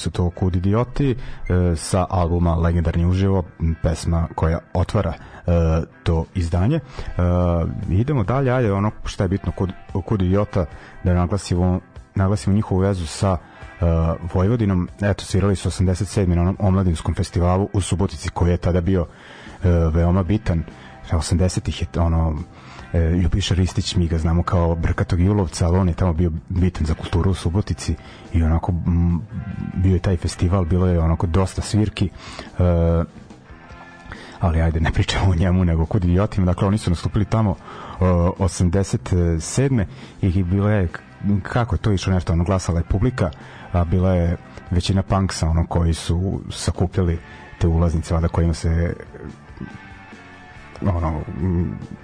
Su 0.00 0.10
to 0.10 0.30
Kud 0.30 0.56
Idioti 0.56 1.10
e, 1.10 1.16
sa 1.76 2.06
albuma 2.10 2.54
Legendarni 2.54 3.06
uživo, 3.06 3.44
pesma 3.82 4.28
koja 4.34 4.58
otvara 4.74 5.12
e, 5.12 5.52
to 6.02 6.24
izdanje. 6.34 6.76
E, 6.76 6.80
idemo 7.90 8.24
dalje, 8.24 8.52
ajde, 8.52 8.72
ono 8.72 8.90
šta 9.04 9.24
je 9.24 9.28
bitno 9.28 9.52
kod, 9.52 9.72
kod 10.06 10.22
Idiota, 10.22 10.66
da 11.04 11.14
naglasimo, 11.14 11.80
naglasimo 12.14 12.56
njihovu 12.56 12.80
vezu 12.80 13.06
sa 13.06 13.36
uh, 13.80 13.86
Vojvodinom. 14.34 14.88
Eto, 15.00 15.24
svirali 15.24 15.56
su 15.56 15.70
87. 15.70 16.26
na 16.26 16.42
onom 16.42 16.56
omladinskom 16.58 17.14
festivalu 17.14 17.68
u 17.72 17.80
Subotici 17.80 18.28
koji 18.28 18.50
je 18.50 18.56
tada 18.56 18.80
bio 18.80 19.02
uh, 19.02 19.94
veoma 19.94 20.22
bitan. 20.22 20.64
80-ih 21.12 21.82
je 21.82 22.00
ono 22.00 22.36
e, 22.92 22.98
Ljubiša 22.98 23.55
Ristić 23.55 23.96
mi 23.96 24.09
ga 24.09 24.18
znamo 24.18 24.42
kao 24.42 24.74
Brkatog 24.74 25.20
Julovca, 25.20 25.66
ali 25.66 25.79
on 25.79 25.88
je 25.88 25.94
tamo 25.94 26.12
bio 26.12 26.31
bitan 26.48 26.87
za 26.87 26.94
kulturu 26.94 27.31
u 27.31 27.35
Subotici 27.35 27.94
i 28.33 28.42
onako 28.42 28.72
bio 29.74 29.94
je 29.94 29.98
taj 29.98 30.16
festival, 30.16 30.64
bilo 30.64 30.87
je 30.87 31.00
onako 31.00 31.26
dosta 31.26 31.62
svirki 31.62 32.11
e, 32.59 33.05
ali 34.40 34.62
ajde 34.62 34.81
ne 34.81 34.92
pričamo 34.92 35.31
o 35.31 35.35
njemu 35.35 35.64
nego 35.64 35.87
kod 35.87 36.05
idiotima, 36.05 36.46
dakle 36.46 36.68
oni 36.68 36.79
su 36.79 36.90
nastupili 36.90 37.24
tamo 37.24 37.50
uh, 37.50 37.57
87. 38.38 39.85
i 40.22 40.42
bilo 40.42 40.70
je 40.70 40.88
kako 41.42 41.74
je 41.74 41.79
to 41.79 41.92
išlo 41.92 42.12
nešto, 42.12 42.33
ono 42.33 42.44
glasala 42.44 42.79
je 42.79 42.85
publika, 42.85 43.31
a 43.72 43.85
bila 43.85 44.14
je 44.14 44.37
većina 44.70 45.03
punksa 45.03 45.48
ono 45.48 45.66
koji 45.66 45.94
su 45.94 46.40
sakupljali 46.50 47.18
te 47.59 47.66
ulaznice 47.66 48.14
vada 48.14 48.29
kojima 48.29 48.55
se 48.55 48.94
ono 50.80 51.20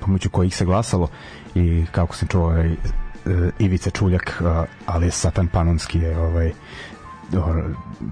pomoću 0.01 0.31
kojih 0.31 0.57
se 0.57 0.65
glasalo 0.65 1.09
i 1.55 1.87
kako 1.93 2.17
se 2.17 2.27
čuo 2.27 2.45
ovaj, 2.45 2.71
Ivica 3.59 3.91
Čuljak 3.91 4.43
ali 4.87 5.11
Satan 5.11 5.49
Panonski 5.49 5.99
je 5.99 6.19
ovaj 6.19 6.53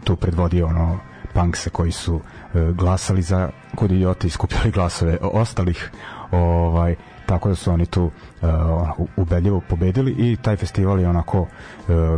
tu 0.04 0.16
predvodio 0.16 0.66
ono 0.66 0.98
punkse 1.34 1.70
koji 1.70 1.92
su 1.92 2.20
glasali 2.72 3.22
za 3.22 3.50
kod 3.74 3.92
idioti 3.92 4.30
skupljali 4.30 4.70
glasove 4.70 5.18
ostalih 5.22 5.90
ovaj 6.30 6.94
tako 7.26 7.48
da 7.48 7.54
su 7.54 7.72
oni 7.72 7.86
tu 7.86 8.04
uh, 8.04 8.50
ubedljivo 9.16 9.60
pobedili 9.60 10.10
i 10.18 10.36
taj 10.36 10.56
festival 10.56 11.00
je 11.00 11.08
onako 11.08 11.40
uh, 11.40 11.48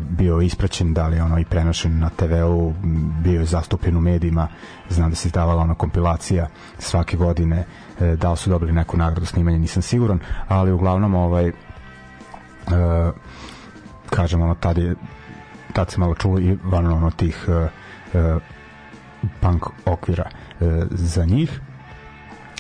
bio 0.02 0.40
ispraćen, 0.40 0.94
da 0.94 1.08
li 1.08 1.20
ono 1.20 1.38
i 1.38 1.44
prenošen 1.44 1.98
na 1.98 2.10
TV-u, 2.16 2.74
bio 3.20 3.40
je 3.40 3.46
zastupljen 3.46 3.96
u 3.96 4.00
medijima, 4.00 4.48
znam 4.88 5.10
da 5.10 5.16
se 5.16 5.28
izdavala 5.28 5.62
ona 5.62 5.74
kompilacija 5.74 6.48
svake 6.78 7.16
godine, 7.16 7.64
da 8.16 8.30
li 8.30 8.36
su 8.36 8.50
dobili 8.50 8.72
neku 8.72 8.96
nagradu 8.96 9.26
snimanja, 9.26 9.58
nisam 9.58 9.82
siguran, 9.82 10.18
ali 10.48 10.72
uglavnom 10.72 11.14
ovaj 11.14 11.48
uh, 11.48 11.54
kažem 14.10 14.42
ono 14.42 14.54
tad 14.54 14.78
je 14.78 14.94
tad 15.72 15.90
se 15.90 16.00
malo 16.00 16.14
čulo 16.14 16.38
i 16.38 16.58
van 16.64 16.86
ono 16.86 17.10
tih 17.10 17.46
uh, 17.48 18.42
punk 19.40 19.66
okvira 19.84 20.24
za 20.90 21.24
njih. 21.24 21.60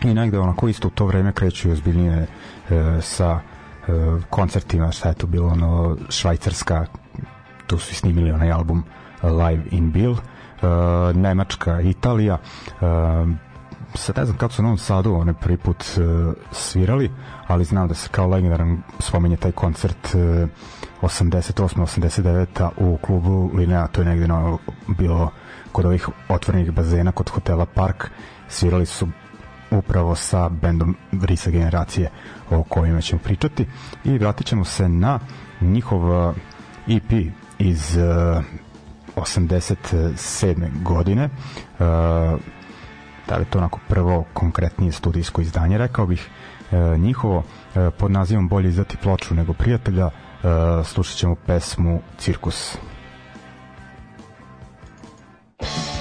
I 0.04 0.14
negde 0.14 0.38
onako 0.38 0.68
isto 0.68 0.88
u 0.88 0.90
to 0.90 1.06
vreme 1.06 1.32
kreću 1.32 1.70
ozbiljnije 1.70 2.16
e, 2.16 2.26
sa 3.00 3.40
e, 3.40 3.92
koncertima, 4.30 4.92
šta 4.92 5.08
je 5.08 5.14
to 5.14 5.26
bilo 5.26 5.48
ono 5.48 5.96
švajcarska 6.08 6.86
tu 7.66 7.78
su 7.78 7.92
i 7.92 7.94
snimili 7.94 8.30
onaj 8.30 8.52
album 8.52 8.84
Live 9.22 9.62
in 9.70 9.92
Bill 9.92 10.12
e, 10.14 10.18
Nemačka, 11.14 11.80
Italija 11.80 12.34
e, 12.34 12.86
sad 13.96 14.16
ne 14.18 14.24
znam 14.24 14.38
kako 14.38 14.54
su 14.54 14.62
na 14.62 14.66
Novom 14.66 14.78
Sadu 14.78 15.14
one 15.14 15.34
prvi 15.34 15.56
put 15.56 15.84
e, 15.84 16.00
svirali, 16.52 17.10
ali 17.46 17.64
znam 17.64 17.88
da 17.88 17.94
se 17.94 18.08
kao 18.08 18.26
legendaran 18.26 18.82
spomenje 18.98 19.36
taj 19.36 19.52
koncert 19.52 20.14
e, 20.14 20.46
88. 21.02 21.80
89. 21.80 22.68
u 22.76 22.96
klubu 22.96 23.50
Linea, 23.54 23.86
to 23.86 24.00
je 24.00 24.04
negde 24.04 24.28
no, 24.28 24.58
bilo 24.86 25.30
kod 25.72 25.84
ovih 25.84 26.08
otvorenih 26.28 26.70
bazena 26.72 27.12
kod 27.12 27.30
hotela 27.30 27.66
Park 27.66 28.10
svirali 28.48 28.86
su 28.86 29.08
upravo 29.70 30.14
sa 30.14 30.48
bendom 30.48 30.96
Risa 31.22 31.50
generacije 31.50 32.10
o 32.50 32.62
kojima 32.62 33.00
ćemo 33.00 33.20
pričati 33.24 33.66
i 34.04 34.18
vratit 34.18 34.46
ćemo 34.46 34.64
se 34.64 34.88
na 34.88 35.18
njihov 35.60 36.30
EP 36.88 37.12
uh, 37.12 37.32
iz 37.58 37.96
uh, 37.96 38.44
87. 39.16 40.82
godine 40.82 41.28
uh, 41.78 42.40
da 43.28 43.36
li 43.36 43.44
to 43.44 43.58
onako 43.58 43.78
prvo 43.88 44.24
konkretnije 44.32 44.92
studijsko 44.92 45.40
izdanje? 45.40 45.78
Rekao 45.78 46.06
bih 46.06 46.28
uh, 46.70 46.78
njihovo 46.98 47.38
uh, 47.38 47.44
pod 47.98 48.10
nazivom 48.10 48.48
bolje 48.48 48.68
izdati 48.68 48.96
ploču 48.96 49.34
nego 49.34 49.52
prijatelja 49.52 50.06
uh, 50.06 50.86
slušat 50.86 51.16
ćemo 51.16 51.34
pesmu 51.34 52.00
Cirkus 52.18 52.78
Cirkus 55.60 55.95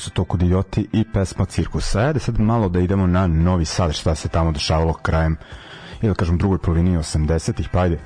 su 0.00 0.10
to 0.10 0.24
kod 0.24 0.42
idioti 0.42 0.88
i 0.92 1.04
pesma 1.12 1.44
Cirkus. 1.44 1.94
Ajde 1.94 2.20
sad 2.20 2.40
malo 2.40 2.68
da 2.68 2.80
idemo 2.80 3.06
na 3.06 3.26
Novi 3.26 3.64
Sad, 3.64 3.94
šta 3.94 4.14
se 4.14 4.28
tamo 4.28 4.52
dešavalo 4.52 4.92
krajem, 4.92 5.36
ili 6.02 6.10
da 6.10 6.14
kažem 6.14 6.38
drugoj 6.38 6.58
polovini 6.58 6.98
80-ih, 6.98 7.68
pa 7.72 7.80
ajde. 7.80 7.98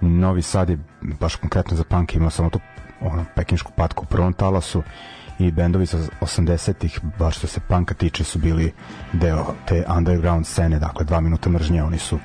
Novi 0.00 0.42
Sad 0.42 0.70
je 0.70 0.78
baš 1.20 1.36
konkretno 1.36 1.76
za 1.76 1.84
punk 1.84 2.14
imao 2.14 2.30
samo 2.30 2.50
tu 2.50 2.60
ono, 3.00 3.24
pekinšku 3.34 3.72
patku 3.76 4.04
u 4.04 4.06
prvom 4.06 4.32
talasu 4.32 4.82
i 5.38 5.52
bendovi 5.52 5.86
sa 5.86 5.98
80-ih, 6.20 7.00
baš 7.18 7.38
što 7.38 7.46
se 7.46 7.60
panka 7.68 7.94
tiče, 7.94 8.24
su 8.24 8.38
bili 8.38 8.72
deo 9.12 9.54
te 9.66 9.84
underground 9.96 10.46
scene, 10.46 10.78
dakle 10.78 11.04
dva 11.04 11.20
minuta 11.20 11.50
mržnje, 11.50 11.82
oni 11.82 11.98
su 11.98 12.18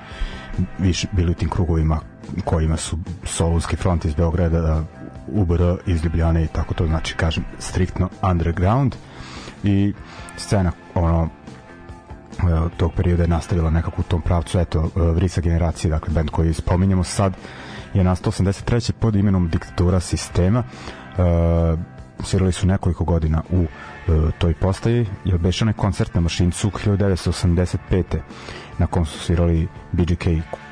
više 0.80 1.08
bili 1.12 1.32
u 1.32 1.36
tim 1.36 1.50
krugovima 1.50 2.00
kojima 2.46 2.78
su 2.78 3.00
Solunski 3.24 3.76
front 3.76 4.06
iz 4.06 4.14
Beograda 4.14 4.84
UBR 5.28 5.62
iz 5.86 6.04
Ljubljane 6.04 6.44
i 6.44 6.48
tako 6.48 6.74
to 6.74 6.88
znači 6.88 7.16
kažem 7.16 7.44
striktno 7.60 8.10
underground 8.22 8.96
i 9.63 9.93
scena 10.38 10.71
ono 10.95 11.30
tog 12.78 12.91
perioda 12.93 13.24
je 13.24 13.28
nastavila 13.28 13.69
nekako 13.69 14.02
u 14.02 14.04
tom 14.04 14.21
pravcu 14.21 14.60
eto 14.60 14.89
Vrisa 14.95 15.41
generacije 15.41 15.91
dakle 15.91 16.13
band 16.13 16.30
koji 16.30 16.54
spominjemo 16.54 17.04
sad 17.04 17.34
je 17.93 18.04
nastao 18.04 18.32
83. 18.32 18.91
pod 18.91 19.15
imenom 19.15 19.50
Diktatura 19.50 20.00
sistema 20.00 20.63
uh, 21.17 21.80
svirali 22.24 22.52
su 22.52 22.67
nekoliko 22.67 23.04
godina 23.04 23.43
u 23.52 23.62
uh, 23.62 24.32
toj 24.38 24.54
postaji 24.54 25.08
je 25.26 25.38
beš 25.38 25.62
onaj 25.62 25.74
koncert 25.74 26.15
na 26.15 26.21
Mašincu 26.21 26.69
1985. 26.69 28.04
na 28.78 28.88
kom 28.88 29.06
su 29.06 29.19
svirali 29.19 29.67
BGK 29.91 30.26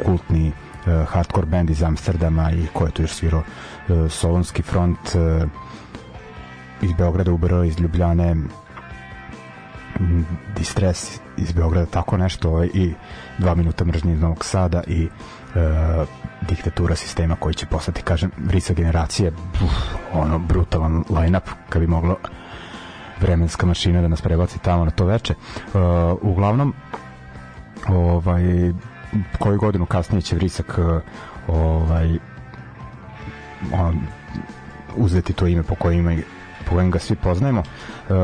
kultni 0.05 0.47
uh, 0.47 1.09
hardcore 1.09 1.47
band 1.47 1.69
iz 1.69 1.83
Amsterdama 1.83 2.51
i 2.51 2.67
ko 2.73 2.85
je 2.85 2.91
tu 2.91 3.01
još 3.01 3.11
svirao 3.11 3.43
uh, 3.89 4.11
Solonski 4.11 4.61
front 4.61 4.99
uh, 5.15 5.49
iz 6.81 6.93
Beograda 6.93 7.31
u 7.31 7.37
BR, 7.37 7.53
iz 7.65 7.79
Ljubljane 7.79 8.35
Distress 10.55 11.19
iz 11.37 11.51
Beograda, 11.51 11.85
tako 11.85 12.17
nešto 12.17 12.49
ovaj, 12.49 12.69
i 12.73 12.93
dva 13.37 13.55
minuta 13.55 13.85
mržnje 13.85 14.13
iz 14.13 14.19
Novog 14.21 14.45
Sada 14.45 14.83
i 14.87 15.03
uh, 15.07 16.07
diktatura 16.47 16.95
sistema 16.95 17.35
koji 17.35 17.53
će 17.53 17.65
postati, 17.65 18.01
kažem, 18.01 18.31
risa 18.49 18.73
generacije 18.73 19.31
uf, 19.63 19.71
ono, 20.13 20.39
brutalan 20.39 21.03
line-up 21.09 21.49
kad 21.69 21.81
bi 21.81 21.87
moglo 21.87 22.17
vremenska 23.21 23.65
mašina 23.65 24.01
da 24.01 24.07
nas 24.07 24.21
prebaci 24.21 24.59
tamo 24.59 24.85
na 24.85 24.91
to 24.91 25.05
veče. 25.05 25.33
Uh, 25.33 25.81
uglavnom 26.21 26.73
ovaj 27.87 28.43
koju 29.39 29.59
godinu 29.59 29.85
kasnije 29.85 30.21
će 30.21 30.35
Vrisak 30.35 30.77
uh, 30.77 31.01
ovaj 31.47 32.17
on, 33.73 33.99
uzeti 34.95 35.33
to 35.33 35.47
ime 35.47 35.63
po 35.63 35.75
kojem 35.75 36.23
po 36.65 36.75
kojem 36.75 36.91
ga 36.91 36.99
svi 36.99 37.15
poznajemo. 37.15 37.59
Uh, 37.59 38.15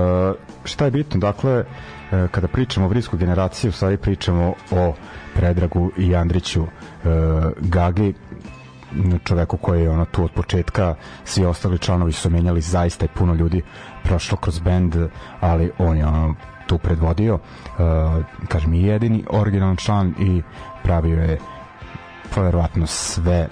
šta 0.63 0.85
je 0.85 0.91
bitno? 0.91 1.19
Dakle, 1.19 1.59
uh, 1.59 2.29
kada 2.31 2.47
pričamo 2.47 2.85
o 2.85 2.89
vrisku 2.89 3.17
generaciji, 3.17 3.69
u 3.69 3.71
stvari 3.71 3.97
pričamo 3.97 4.53
o 4.71 4.93
Predragu 5.35 5.91
i 5.97 6.15
Andriću 6.15 6.61
uh, 6.61 6.69
Gagi, 7.59 8.13
čoveku 9.23 9.57
koji 9.57 9.81
je 9.81 9.89
ono 9.89 10.05
tu 10.05 10.23
od 10.23 10.31
početka 10.31 10.95
svi 11.23 11.45
ostali 11.45 11.79
članovi 11.79 12.11
su 12.11 12.29
menjali 12.29 12.61
zaista 12.61 13.05
i 13.05 13.09
puno 13.15 13.33
ljudi 13.33 13.61
prošlo 14.03 14.37
kroz 14.37 14.59
bend 14.59 14.95
ali 15.39 15.71
on 15.77 15.97
je 15.97 16.05
ono 16.05 16.35
tu 16.67 16.77
predvodio 16.77 17.33
uh, 17.33 17.41
kažem 18.47 18.73
i 18.73 18.83
jedini 18.83 19.23
originalan 19.29 19.75
član 19.75 20.13
i 20.19 20.41
pravio 20.83 21.21
je 21.21 21.37
pa 22.35 22.41
verovatno 22.41 22.87
sve 22.87 23.47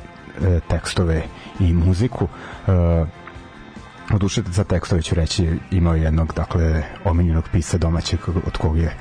tekstove 0.68 1.24
i 1.60 1.74
muziku 1.74 2.28
od 4.12 4.22
duše 4.22 4.42
za 4.52 4.64
tekstove 4.64 5.02
ću 5.02 5.16
reći 5.16 5.50
imao 5.72 5.96
jednog 5.96 6.34
dakle 6.36 6.84
omiljenog 7.06 7.50
pisa 7.52 7.78
domaćeg 7.78 8.20
od 8.48 8.58
kog 8.58 8.78
je 8.78 8.96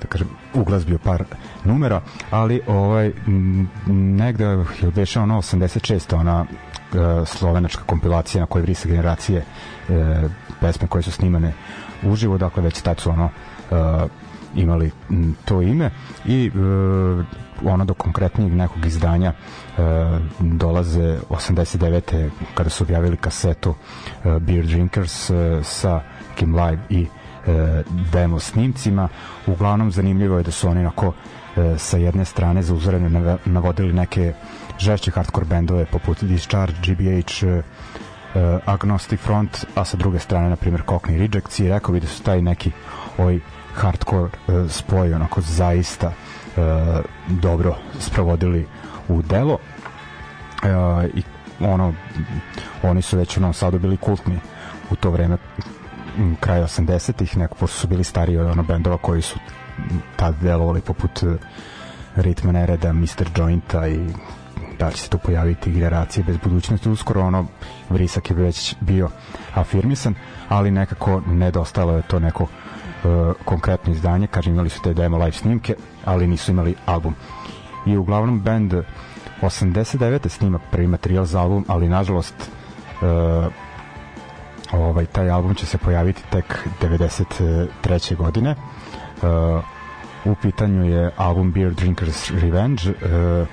da 0.00 0.06
kažem 0.08 0.28
uglazbio 0.54 0.98
par 0.98 1.24
numera 1.64 2.00
ali 2.30 2.60
ovaj 2.66 3.12
negde 3.86 4.44
je 4.44 4.64
dešao 4.94 5.22
ono 5.22 5.36
86 5.36 6.16
ona 6.16 6.44
e, 6.44 7.26
slovenačka 7.26 7.82
kompilacija 7.86 8.40
na 8.40 8.46
kojoj 8.46 8.62
vrisa 8.62 8.88
generacije 8.88 9.44
e, 9.88 10.28
pesme 10.60 10.88
koje 10.88 11.02
su 11.02 11.12
snimane 11.12 11.52
uživo 12.02 12.38
dakle 12.38 12.62
već 12.62 12.80
tad 12.80 13.00
su 13.00 13.10
ono 13.10 13.24
e, 13.70 14.08
imali 14.54 14.90
to 15.44 15.62
ime 15.62 15.90
i 16.26 16.46
e, 16.46 17.38
ono 17.64 17.84
do 17.84 17.94
konkretnijeg 17.94 18.52
nekog 18.52 18.86
izdanja 18.86 19.32
e, 19.32 19.82
dolaze 20.40 21.18
89. 21.30 22.30
kada 22.54 22.70
su 22.70 22.84
objavili 22.84 23.16
kasetu 23.16 23.74
e, 24.24 24.38
Beer 24.40 24.66
Drinkers 24.66 25.30
e, 25.30 25.60
sa 25.62 26.00
Kim 26.34 26.54
Live 26.56 26.82
i 26.90 27.06
e, 27.46 27.82
demo 28.12 28.38
snimcima 28.38 29.08
uglavnom 29.46 29.90
zanimljivo 29.90 30.36
je 30.36 30.42
da 30.42 30.50
su 30.50 30.68
oni 30.68 30.80
onako 30.80 31.12
e, 31.56 31.78
sa 31.78 31.96
jedne 31.96 32.24
strane 32.24 32.62
za 32.62 32.74
uzorene 32.74 33.38
navodili 33.44 33.92
neke 33.92 34.32
žešće 34.78 35.10
hardcore 35.10 35.46
bendove 35.46 35.84
poput 35.84 36.24
Discharge, 36.24 36.76
GBH 36.86 37.42
e, 37.44 37.62
Agnostic 38.64 39.20
Front 39.20 39.66
a 39.74 39.84
sa 39.84 39.96
druge 39.96 40.18
strane 40.18 40.48
na 40.48 40.56
primjer 40.56 40.82
Cockney 40.86 41.18
Rejects 41.18 41.58
i 41.58 41.68
rekao 41.68 41.92
bi 41.92 42.00
da 42.00 42.06
su 42.06 42.22
taj 42.22 42.42
neki 42.42 42.70
ovaj 43.18 43.40
hardcore 43.78 44.30
uh, 44.46 44.70
spoj 44.70 45.14
onako 45.14 45.40
zaista 45.40 46.12
dobro 47.28 47.76
sprovodili 48.00 48.66
u 49.08 49.22
delo 49.22 49.54
uh, 49.54 51.04
i 51.14 51.22
ono 51.60 51.94
oni 52.82 53.02
su 53.02 53.16
već 53.16 53.36
u 53.36 53.40
Novom 53.40 53.54
Sadu 53.54 53.78
bili 53.78 53.96
kultni 53.96 54.38
u 54.90 54.96
to 54.96 55.10
vreme 55.10 55.36
kraj 56.40 56.60
80-ih 56.60 57.36
neko 57.36 57.66
su 57.66 57.88
bili 57.88 58.04
stariji 58.04 58.36
od 58.38 58.46
ono 58.46 58.62
bendova 58.62 58.96
koji 58.98 59.22
su 59.22 59.38
tad 60.16 60.34
delovali 60.40 60.80
poput 60.80 61.22
Ritma 62.16 62.52
Nereda, 62.52 62.92
Mr. 62.92 63.28
Jointa 63.36 63.88
i 63.88 63.98
da 64.78 64.90
će 64.90 65.02
se 65.02 65.10
tu 65.10 65.18
pojaviti 65.18 65.72
generacije 65.72 66.24
bez 66.24 66.36
budućnosti 66.36 66.88
uskoro 66.88 67.20
ono 67.20 67.46
Vrisak 67.90 68.30
je 68.30 68.36
već 68.36 68.74
bio 68.80 69.08
afirmisan 69.54 70.14
ali 70.48 70.70
nekako 70.70 71.22
nedostalo 71.26 71.96
je 71.96 72.02
to 72.02 72.18
neko 72.18 72.46
konkretno 73.44 73.92
izdanje, 73.92 74.26
kažem 74.26 74.52
imali 74.52 74.68
su 74.68 74.82
te 74.82 74.94
demo 74.94 75.18
live 75.18 75.32
snimke, 75.32 75.74
ali 76.04 76.26
nisu 76.26 76.50
imali 76.50 76.74
album. 76.86 77.14
I 77.86 77.96
uglavnom 77.96 78.40
band 78.40 78.74
89. 79.42 80.28
snima 80.28 80.58
prvi 80.70 80.86
materijal 80.86 81.24
za 81.24 81.40
album, 81.40 81.64
ali 81.68 81.88
nažalost 81.88 82.34
uh, 82.34 83.52
ovaj 84.72 85.06
taj 85.06 85.30
album 85.30 85.54
će 85.54 85.66
se 85.66 85.78
pojaviti 85.78 86.22
tek 86.30 86.68
93. 86.80 88.16
godine. 88.16 88.54
Uh, 89.22 89.64
u 90.24 90.34
pitanju 90.34 90.84
je 90.84 91.10
album 91.16 91.52
Beer 91.52 91.74
Drinkers 91.74 92.30
Revenge. 92.30 92.82
Uh, 92.90 93.48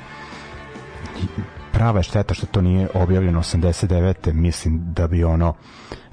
prava 1.75 1.99
je 1.99 2.03
šteta 2.03 2.33
što 2.33 2.45
to 2.45 2.61
nije 2.61 2.87
objavljeno 2.93 3.39
89. 3.39 4.33
mislim 4.33 4.93
da 4.93 5.07
bi 5.07 5.23
ono 5.23 5.53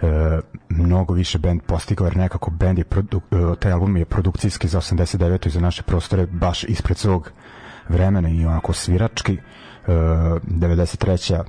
e, 0.02 0.40
mnogo 0.68 1.14
više 1.14 1.38
band 1.38 1.62
postigao 1.62 2.06
jer 2.06 2.16
nekako 2.16 2.50
band 2.50 2.78
je 2.78 2.84
produ, 2.84 3.20
e, 3.30 3.36
taj 3.60 3.72
album 3.72 3.96
je 3.96 4.04
produkcijski 4.04 4.68
za 4.68 4.80
89. 4.80 5.46
i 5.46 5.50
za 5.50 5.60
naše 5.60 5.82
prostore 5.82 6.26
baš 6.26 6.64
ispred 6.64 6.98
svog 6.98 7.32
vremena 7.88 8.28
i 8.28 8.46
onako 8.46 8.72
svirački 8.72 9.32
e, 9.32 9.38
93. 9.86 11.42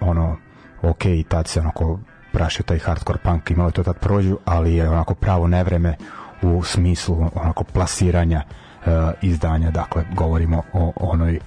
ono 0.00 0.36
ok 0.82 1.04
i 1.04 1.24
tad 1.28 1.48
se 1.48 1.60
onako 1.60 1.98
prašio 2.32 2.62
taj 2.62 2.78
hardcore 2.78 3.18
punk 3.24 3.50
imalo 3.50 3.70
to 3.70 3.82
tad 3.82 3.98
prođu 3.98 4.38
ali 4.44 4.74
je 4.74 4.88
onako 4.88 5.14
pravo 5.14 5.46
nevreme 5.46 5.96
u 6.42 6.62
smislu 6.62 7.30
onako 7.34 7.64
plasiranja 7.64 8.42
e, 8.42 8.90
izdanja 9.22 9.70
dakle 9.70 10.04
govorimo 10.14 10.62
o 10.72 10.92
onoj 10.96 11.40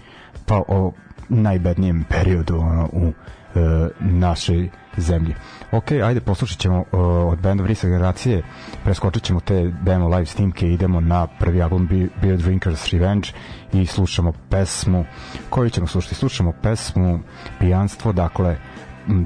pa 0.45 0.61
o 0.67 0.91
najbednijem 1.31 2.05
periodu 2.09 2.59
ono, 2.59 2.89
u 2.93 3.07
e, 3.07 3.89
našoj 3.99 4.69
zemlji. 4.97 5.35
Ok, 5.71 5.91
ajde 5.91 6.21
poslušat 6.21 6.57
ćemo 6.57 6.79
uh, 6.79 6.85
od 7.31 7.39
benda 7.39 7.63
Vrisa 7.63 7.87
generacije, 7.87 8.43
preskočit 8.83 9.23
ćemo 9.23 9.39
te 9.39 9.71
demo 9.81 10.07
live 10.07 10.25
snimke 10.25 10.67
idemo 10.67 10.99
na 10.99 11.27
prvi 11.27 11.61
album 11.61 11.87
Beer 12.21 12.37
Drinkers 12.37 12.89
Revenge 12.89 13.29
i 13.73 13.85
slušamo 13.85 14.33
pesmu, 14.49 15.05
koju 15.49 15.69
ćemo 15.69 15.87
slušati? 15.87 16.15
Slušamo 16.15 16.53
pesmu 16.61 17.19
Pijanstvo, 17.59 18.11
dakle 18.13 18.57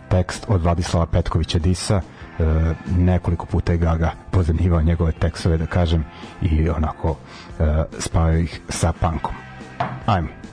tekst 0.10 0.46
od 0.48 0.62
Vladislava 0.62 1.06
Petkovića 1.06 1.60
Disa, 1.60 2.02
uh, 2.40 2.46
nekoliko 2.98 3.46
puta 3.46 3.72
je 3.72 3.78
Gaga 3.78 4.12
pozemljivao 4.32 4.82
njegove 4.82 5.12
tekstove, 5.12 5.58
da 5.58 5.66
kažem, 5.66 6.06
i 6.42 6.70
onako 6.70 7.10
uh, 7.10 7.18
spavio 8.00 8.40
ih 8.40 8.62
sa 8.70 8.94
punkom. 8.94 9.34
Ajmo. 10.06 10.45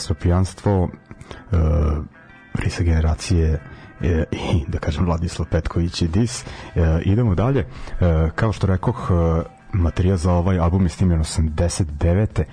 Dakle, 0.00 0.14
pesma 0.14 0.14
Pijanstvo, 0.22 0.82
uh, 0.82 2.04
Risa 2.54 2.82
generacije 2.82 3.60
e, 4.00 4.24
i 4.32 4.64
da 4.68 4.78
kažem 4.78 5.04
Vladislav 5.04 5.48
Petković 5.48 6.02
i 6.02 6.08
Dis. 6.08 6.44
E, 6.44 7.00
idemo 7.04 7.34
dalje. 7.34 7.60
E, 7.60 7.66
kao 8.34 8.52
što 8.52 8.66
rekoh, 8.66 9.10
e, 9.10 9.42
materijal 9.72 10.16
za 10.16 10.32
ovaj 10.32 10.58
album 10.58 10.82
je 10.82 10.88
snimljen 10.88 11.20
89. 11.20 12.40
E, 12.40 12.44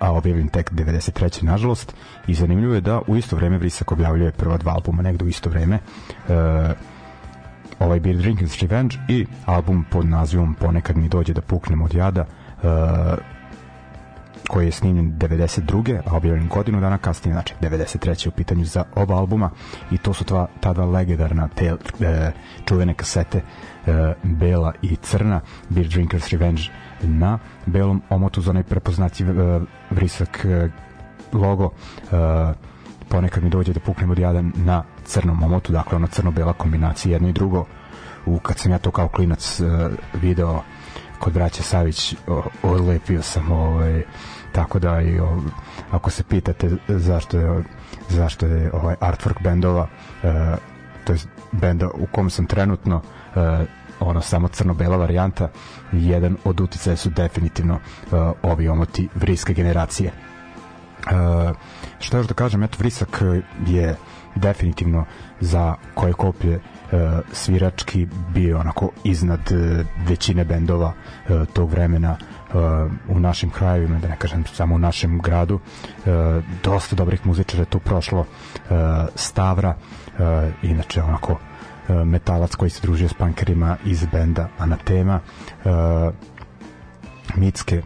a 0.00 0.12
objavljen 0.12 0.48
tek 0.48 0.72
93. 0.72 1.42
nažalost 1.42 1.94
i 2.26 2.34
zanimljivo 2.34 2.74
je 2.74 2.80
da 2.80 3.00
u 3.06 3.16
isto 3.16 3.36
vreme 3.36 3.58
Vrisak 3.58 3.92
objavljuje 3.92 4.32
prva 4.32 4.56
dva 4.56 4.72
albuma 4.72 5.02
negde 5.02 5.24
u 5.24 5.28
isto 5.28 5.50
vreme 5.50 5.78
e, 5.78 5.80
ovaj 7.78 8.00
Beer 8.00 8.16
Drinking's 8.16 8.62
Revenge 8.62 8.96
i 9.08 9.26
album 9.46 9.84
pod 9.90 10.06
nazivom 10.06 10.54
Ponekad 10.54 10.96
mi 10.96 11.08
dođe 11.08 11.32
da 11.32 11.40
puknem 11.40 11.82
od 11.82 11.94
jada 11.94 12.20
e, 12.20 13.39
koji 14.48 14.66
je 14.66 14.72
snimljen 14.72 15.12
92. 15.18 16.00
a 16.06 16.16
objavljen 16.16 16.48
godinu 16.48 16.80
dana 16.80 16.98
kasnije, 16.98 17.32
znači 17.32 17.54
93. 17.60 18.28
u 18.28 18.30
pitanju 18.30 18.64
za 18.64 18.84
oba 18.94 19.14
albuma 19.14 19.50
i 19.90 19.98
to 19.98 20.12
su 20.12 20.24
tva, 20.24 20.46
ta 20.60 20.72
dva 20.72 20.84
legendarna 20.84 21.48
te 21.48 21.76
e, 22.00 22.32
čuvene 22.64 22.94
kasete 22.94 23.38
e, 23.38 24.14
Bela 24.22 24.72
i 24.82 24.96
Crna 24.96 25.40
Beer 25.68 25.88
Drinkers 25.88 26.28
Revenge 26.28 26.62
na 27.02 27.38
belom 27.66 28.02
omotu 28.08 28.40
za 28.40 28.50
onaj 28.50 28.62
prepoznatljiv 28.62 29.40
e, 29.40 29.60
vrisak 29.90 30.44
e, 30.44 30.68
logo 31.32 31.70
e, 32.12 32.70
ponekad 33.08 33.42
mi 33.42 33.50
dođe 33.50 33.72
da 33.72 33.80
puknem 33.80 34.10
od 34.10 34.18
jadan 34.18 34.52
na 34.56 34.82
crnom 35.04 35.42
omotu, 35.42 35.72
dakle 35.72 35.96
ono 35.96 36.06
crno-bela 36.06 36.52
kombinacija 36.52 37.12
jedno 37.12 37.28
i 37.28 37.32
drugo 37.32 37.66
u, 38.26 38.38
kad 38.38 38.58
sam 38.58 38.72
ja 38.72 38.78
to 38.78 38.90
kao 38.90 39.08
klinac 39.08 39.60
e, 39.60 39.64
video 40.14 40.62
kod 41.20 41.32
braće 41.32 41.62
Savić 41.62 42.14
odlepio 42.62 43.22
sam 43.22 43.52
ovaj 43.52 44.02
tako 44.52 44.78
da 44.78 45.00
i 45.02 45.20
ako 45.90 46.10
se 46.10 46.22
pitate 46.24 46.70
zašto 46.88 47.38
je 47.38 47.62
zašto 48.08 48.46
je 48.46 48.70
ovaj 48.72 48.94
artwork 49.00 49.42
bendova 49.42 49.86
e, 50.22 50.56
to 51.04 51.12
je 51.12 51.18
benda 51.52 51.88
u 51.94 52.06
kom 52.06 52.30
sam 52.30 52.46
trenutno 52.46 53.02
e, 53.36 53.64
ono 54.00 54.20
samo 54.20 54.48
crno-bela 54.48 54.96
varijanta 54.96 55.48
jedan 55.92 56.36
od 56.44 56.60
uticaja 56.60 56.96
su 56.96 57.10
definitivno 57.10 57.74
e, 57.74 57.78
ovi 58.42 58.68
omoti 58.68 59.08
vriske 59.14 59.54
generacije. 59.54 60.10
E, 60.10 60.12
šta 61.98 62.16
još 62.16 62.26
da 62.26 62.34
kažem 62.34 62.62
eto 62.62 62.76
vrisak 62.78 63.22
je 63.66 63.96
definitivno 64.34 65.04
za 65.40 65.74
koje 65.94 66.12
kopije 66.12 66.60
svirački 67.32 68.06
bio 68.34 68.58
onako 68.58 68.90
iznad 69.04 69.40
e, 69.52 69.84
većine 70.08 70.44
bendova 70.44 70.92
e, 71.28 71.44
tog 71.52 71.70
vremena 71.70 72.16
u 73.08 73.20
našim 73.20 73.50
krajevima, 73.50 73.98
da 73.98 74.08
ne 74.08 74.16
kažem 74.16 74.44
samo 74.44 74.74
u 74.74 74.78
našem 74.78 75.18
gradu. 75.18 75.60
dosta 76.64 76.96
dobrih 76.96 77.26
muzičara 77.26 77.64
tu 77.64 77.78
prošlo. 77.78 78.26
Stavra, 79.14 79.74
inače 80.62 81.02
onako 81.02 81.38
metalac 82.04 82.54
koji 82.54 82.70
se 82.70 82.80
družio 82.82 83.08
s 83.08 83.14
punkerima 83.14 83.76
iz 83.84 84.06
benda 84.12 84.48
Anatema. 84.58 85.20
Mitske, 87.36 87.82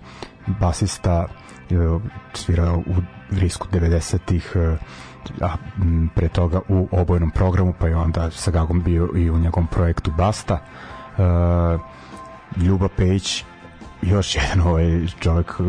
basista, 0.46 1.26
svirao 2.34 2.76
u 2.76 2.94
risku 3.30 3.68
90-ih, 3.72 4.52
a 5.40 5.56
pre 6.14 6.28
toga 6.28 6.60
u 6.68 6.88
obojnom 6.92 7.30
programu 7.30 7.74
pa 7.78 7.88
je 7.88 7.96
onda 7.96 8.30
sa 8.30 8.50
Gagom 8.50 8.82
bio 8.82 9.08
i 9.16 9.30
u 9.30 9.38
njegovom 9.38 9.66
projektu 9.66 10.10
Basta. 10.10 10.58
Uh, 11.16 11.80
Ljuba 12.62 12.88
Pejić 12.96 13.44
još 14.02 14.34
jedan 14.34 14.60
ovaj 14.60 15.06
čovjek 15.20 15.60
uh, 15.60 15.66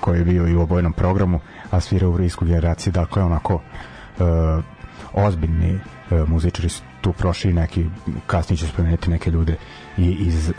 koji 0.00 0.18
je 0.18 0.24
bio 0.24 0.48
i 0.48 0.56
u 0.56 0.62
obojnom 0.62 0.92
programu 0.92 1.40
a 1.70 1.80
svira 1.80 2.08
u 2.08 2.16
risku 2.16 2.44
generaciji 2.44 2.92
dakle 2.92 3.22
onako 3.22 3.54
uh, 3.54 4.64
ozbiljni 5.12 5.74
uh, 6.10 6.28
muzičari 6.28 6.68
su 6.68 6.82
tu 7.00 7.12
prošli 7.12 7.52
neki 7.52 7.86
kasnije 8.26 8.56
ću 8.56 8.66
spomenuti 8.68 9.10
neke 9.10 9.30
ljude 9.30 9.56
i 9.96 10.10
iz 10.10 10.48
uh, 10.48 10.54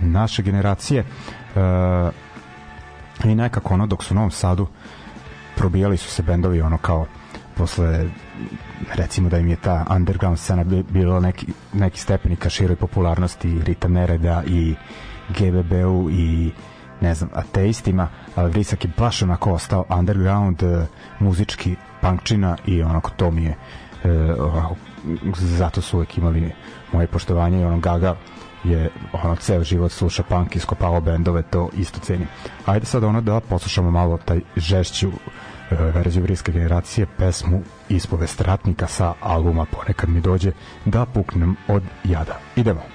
naše 0.00 0.42
generacije. 0.42 1.04
Uh, 1.54 2.14
i 3.24 3.34
nekako 3.34 3.74
ono 3.74 3.86
dok 3.86 4.04
su 4.04 4.14
u 4.14 4.16
Novom 4.16 4.30
Sadu 4.30 4.66
probijali 5.56 5.96
su 5.96 6.10
se 6.10 6.22
bendovi 6.22 6.60
ono 6.60 6.78
kao 6.78 7.06
posle 7.62 8.10
recimo 8.94 9.28
da 9.28 9.38
im 9.38 9.48
je 9.48 9.56
ta 9.56 9.86
underground 9.90 10.38
scena 10.38 10.64
bilo 10.64 11.20
neki, 11.20 11.46
neki 11.72 12.00
stepenika 12.00 12.50
široj 12.50 12.76
popularnosti 12.76 13.60
Ritam 13.64 13.92
Nereda 13.92 14.42
i 14.46 14.74
GBB-u 15.28 16.10
i 16.10 16.50
ne 17.00 17.14
znam, 17.14 17.30
ateistima, 17.34 18.08
ali 18.34 18.50
Vrisak 18.50 18.84
je 18.84 18.90
baš 18.96 19.22
onako 19.22 19.52
ostao 19.52 19.84
underground 19.88 20.62
uh, 20.62 20.82
muzički 21.20 21.76
punkčina 22.00 22.56
i 22.66 22.82
onako 22.82 23.10
to 23.10 23.30
mi 23.30 23.44
je 23.44 23.54
uh, 24.04 24.76
zato 25.34 25.80
su 25.80 25.96
uvek 25.96 26.18
imali 26.18 26.52
moje 26.92 27.06
poštovanje 27.06 27.60
i 27.60 27.64
ono 27.64 27.78
Gaga 27.78 28.16
je 28.64 28.90
ono 29.12 29.36
ceo 29.36 29.64
život 29.64 29.92
sluša 29.92 30.22
punk, 30.22 30.56
iskopao 30.56 31.00
bendove, 31.00 31.42
to 31.42 31.68
isto 31.72 32.00
cenim. 32.00 32.28
Ajde 32.66 32.86
sad 32.86 33.04
ono 33.04 33.20
da 33.20 33.40
poslušamo 33.40 33.90
malo 33.90 34.18
taj 34.24 34.40
žešću 34.56 35.10
verziju 35.74 36.22
vriske 36.22 36.52
generacije 36.52 37.06
pesmu 37.18 37.62
Ispovest 37.88 38.40
ratnika 38.40 38.86
sa 38.86 39.14
albuma 39.20 39.64
Ponekad 39.64 40.08
mi 40.08 40.20
dođe 40.20 40.52
da 40.84 41.06
puknem 41.06 41.56
od 41.68 41.82
jada. 42.04 42.38
Idemo. 42.56 42.91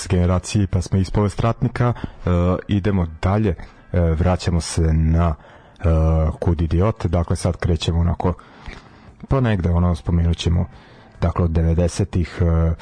Vris 0.00 0.08
generacije 0.08 0.66
pesma 0.66 0.98
ispove 0.98 1.28
Stratnika. 1.28 1.92
Uh, 1.92 2.32
idemo 2.68 3.06
dalje, 3.22 3.54
uh, 3.92 4.00
vraćamo 4.18 4.60
se 4.60 4.92
na 4.92 5.34
uh, 5.78 6.34
Kud 6.40 6.60
idiot. 6.60 7.06
Dakle, 7.06 7.36
sad 7.36 7.56
krećemo 7.56 8.00
onako 8.00 8.34
pa 9.28 9.40
negde 9.40 9.70
ono 9.70 9.94
spomenut 9.94 10.36
ćemo 10.36 10.66
dakle 11.20 11.44
od 11.44 11.50
90-ih 11.50 12.38
uh, 12.40 12.72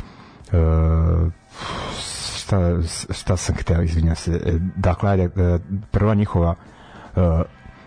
uh, 0.52 1.32
šta, 2.38 2.58
šta 3.10 3.36
sam 3.36 3.56
hteo, 3.56 3.82
izvinjam 3.82 4.16
se 4.16 4.40
dakle, 4.76 5.10
ajde, 5.10 5.28
prva 5.90 6.14
njihova 6.14 6.54
uh, 7.16 7.22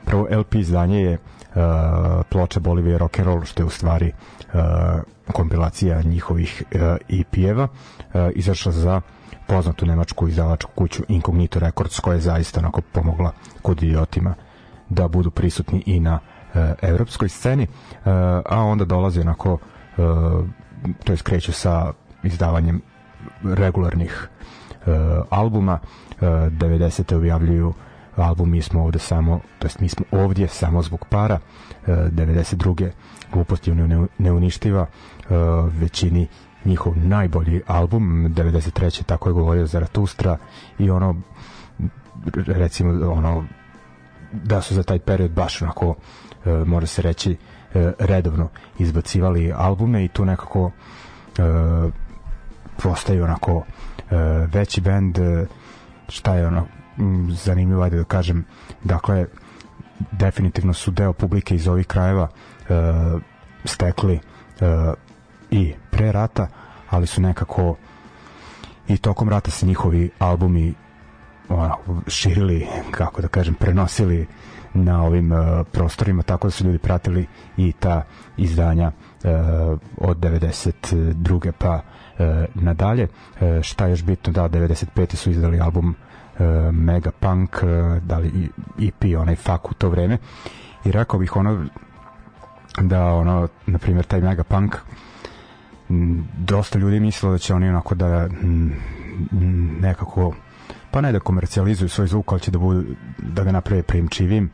prvo 0.05 0.27
LP 0.31 0.55
izdanje 0.55 1.01
je 1.01 1.13
uh, 1.13 1.61
ploča 2.29 2.59
Bolivije 2.59 2.97
Rock 2.97 3.19
and 3.19 3.27
Roll, 3.27 3.43
što 3.43 3.63
je 3.63 3.67
u 3.67 3.69
stvari 3.69 4.11
uh, 4.53 4.59
kompilacija 5.33 6.01
njihovih 6.01 6.63
uh, 6.75 6.81
EP-eva, 7.09 7.63
uh, 7.63 8.21
izašla 8.35 8.71
za 8.71 9.01
poznatu 9.51 9.85
nemačku 9.85 10.27
izdavačku 10.27 10.71
kuću 10.75 11.03
Incognito 11.07 11.59
Records, 11.59 11.99
koja 11.99 12.13
je 12.13 12.21
zaista 12.21 12.59
onako 12.59 12.81
pomogla 12.81 13.31
kod 13.61 13.83
idiotima 13.83 14.33
da 14.89 15.07
budu 15.07 15.31
prisutni 15.31 15.83
i 15.85 15.99
na 15.99 16.19
uh, 16.19 16.61
evropskoj 16.81 17.29
sceni, 17.29 17.63
uh, 17.63 18.01
a 18.45 18.63
onda 18.63 18.85
dolazi 18.85 19.19
onako, 19.21 19.53
uh, 19.53 19.59
to 21.03 21.13
je 21.13 21.17
skreću 21.17 21.51
sa 21.53 21.93
izdavanjem 22.23 22.81
regularnih 23.43 24.27
uh, 24.85 24.93
albuma, 25.29 25.79
uh, 26.11 26.21
90. 26.21 27.15
objavljuju 27.15 27.73
album 28.15 28.49
Mi 28.51 28.61
smo 28.61 28.83
ovde 28.83 28.99
samo, 28.99 29.39
to 29.59 29.65
jest 29.67 29.79
mi 29.79 29.89
smo 29.89 30.05
ovdje 30.11 30.47
samo 30.47 30.81
zbog 30.81 31.05
para, 31.09 31.39
92. 31.87 32.85
E, 32.87 32.91
gluposti 33.33 33.71
neuništiva, 34.17 34.81
e, 34.81 35.33
većini 35.79 36.27
njihov 36.65 36.93
najbolji 36.97 37.61
album, 37.67 38.03
93. 38.35 39.03
tako 39.03 39.29
je 39.29 39.33
govorio 39.33 39.65
Zaratustra 39.65 40.37
i 40.79 40.89
ono 40.89 41.15
recimo 42.47 43.11
ono 43.11 43.45
da 44.31 44.61
su 44.61 44.73
za 44.75 44.83
taj 44.83 44.99
period 44.99 45.31
baš 45.31 45.61
onako 45.61 45.95
e, 46.45 46.49
može 46.51 46.87
se 46.87 47.01
reći 47.01 47.37
redovno 47.99 48.49
izbacivali 48.79 49.53
albume 49.55 50.05
i 50.05 50.07
tu 50.07 50.25
nekako 50.25 50.71
postaju 52.83 53.23
onako 53.23 53.63
veći 54.53 54.81
bend 54.81 55.17
šta 56.11 56.35
je 56.35 56.47
ono 56.47 56.67
zanimljivo, 57.29 57.89
da 57.89 58.03
kažem, 58.03 58.45
dakle, 58.83 59.25
definitivno 60.11 60.73
su 60.73 60.91
deo 60.91 61.13
publike 61.13 61.55
iz 61.55 61.67
ovih 61.67 61.87
krajeva 61.87 62.27
uh, 62.69 63.21
stekli 63.65 64.13
uh, 64.61 64.93
i 65.51 65.73
pre 65.91 66.11
rata, 66.11 66.47
ali 66.89 67.07
su 67.07 67.21
nekako 67.21 67.75
i 68.87 68.97
tokom 68.97 69.29
rata 69.29 69.51
se 69.51 69.65
njihovi 69.65 70.09
albumi 70.19 70.73
ono, 71.49 71.77
širili, 72.07 72.67
kako 72.91 73.21
da 73.21 73.27
kažem, 73.27 73.53
prenosili 73.53 74.27
na 74.73 75.03
ovim 75.03 75.31
uh, 75.31 75.39
prostorima, 75.71 76.23
tako 76.23 76.47
da 76.47 76.51
su 76.51 76.65
ljudi 76.65 76.77
pratili 76.77 77.27
i 77.57 77.71
ta 77.71 78.03
izdanja 78.37 78.87
uh, 78.87 79.79
od 79.97 80.17
92. 80.17 81.51
pa 81.57 81.75
uh, 81.75 82.25
nadalje. 82.55 83.03
Uh, 83.03 83.61
šta 83.61 83.85
je 83.85 83.91
još 83.91 84.03
bitno, 84.03 84.33
da, 84.33 84.49
95. 84.49 85.15
su 85.15 85.31
izdali 85.31 85.59
album 85.59 85.89
uh, 85.89 85.95
uh, 86.41 86.71
Megapunk, 86.71 87.63
uh, 87.63 88.03
da 88.03 88.17
li 88.17 88.49
EP, 88.79 89.03
onaj 89.19 89.35
fak 89.35 89.71
u 89.71 89.73
to 89.73 89.89
vreme. 89.89 90.17
I 90.85 90.91
rekao 90.91 91.19
bih 91.19 91.35
ono 91.35 91.65
da 92.81 93.05
ono, 93.05 93.47
na 93.65 93.77
primjer, 93.77 94.05
taj 94.05 94.21
Megapunk 94.21 94.75
m, 94.75 94.81
dosta 96.37 96.79
ljudi 96.79 96.99
mislilo 96.99 97.31
da 97.31 97.37
će 97.37 97.53
oni 97.53 97.69
onako 97.69 97.95
da 97.95 98.27
m, 98.41 98.75
nekako 99.81 100.33
pa 100.91 101.01
ne 101.01 101.11
da 101.11 101.19
komercijalizuju 101.19 101.89
svoj 101.89 102.07
zvuk, 102.07 102.31
ali 102.31 102.41
će 102.41 102.51
da, 102.51 102.59
budu, 102.59 102.83
da 103.17 103.43
ga 103.43 103.51
naprave 103.51 103.83
primčivim, 103.83 104.49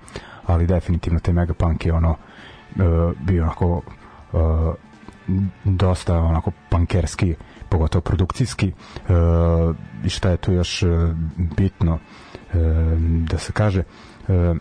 ali 0.46 0.68
definitivno 0.68 1.20
taj 1.20 1.34
Megapunk 1.34 1.86
je 1.86 1.94
ono 1.94 2.12
uh, 2.12 3.14
bio 3.20 3.44
onako 3.44 3.82
uh, 4.34 4.42
dosta 5.64 6.20
onako 6.20 6.52
pankerski 6.70 7.36
pogotovo 7.70 8.02
produkcijski 8.02 8.68
e, 8.68 8.74
i 10.04 10.10
šta 10.10 10.30
je 10.30 10.38
tu 10.38 10.54
još 10.54 10.84
e, 10.84 10.88
bitno 11.58 12.00
e, 12.54 12.58
da 13.32 13.38
se 13.38 13.52
kaže 13.52 13.84
e, 14.28 14.54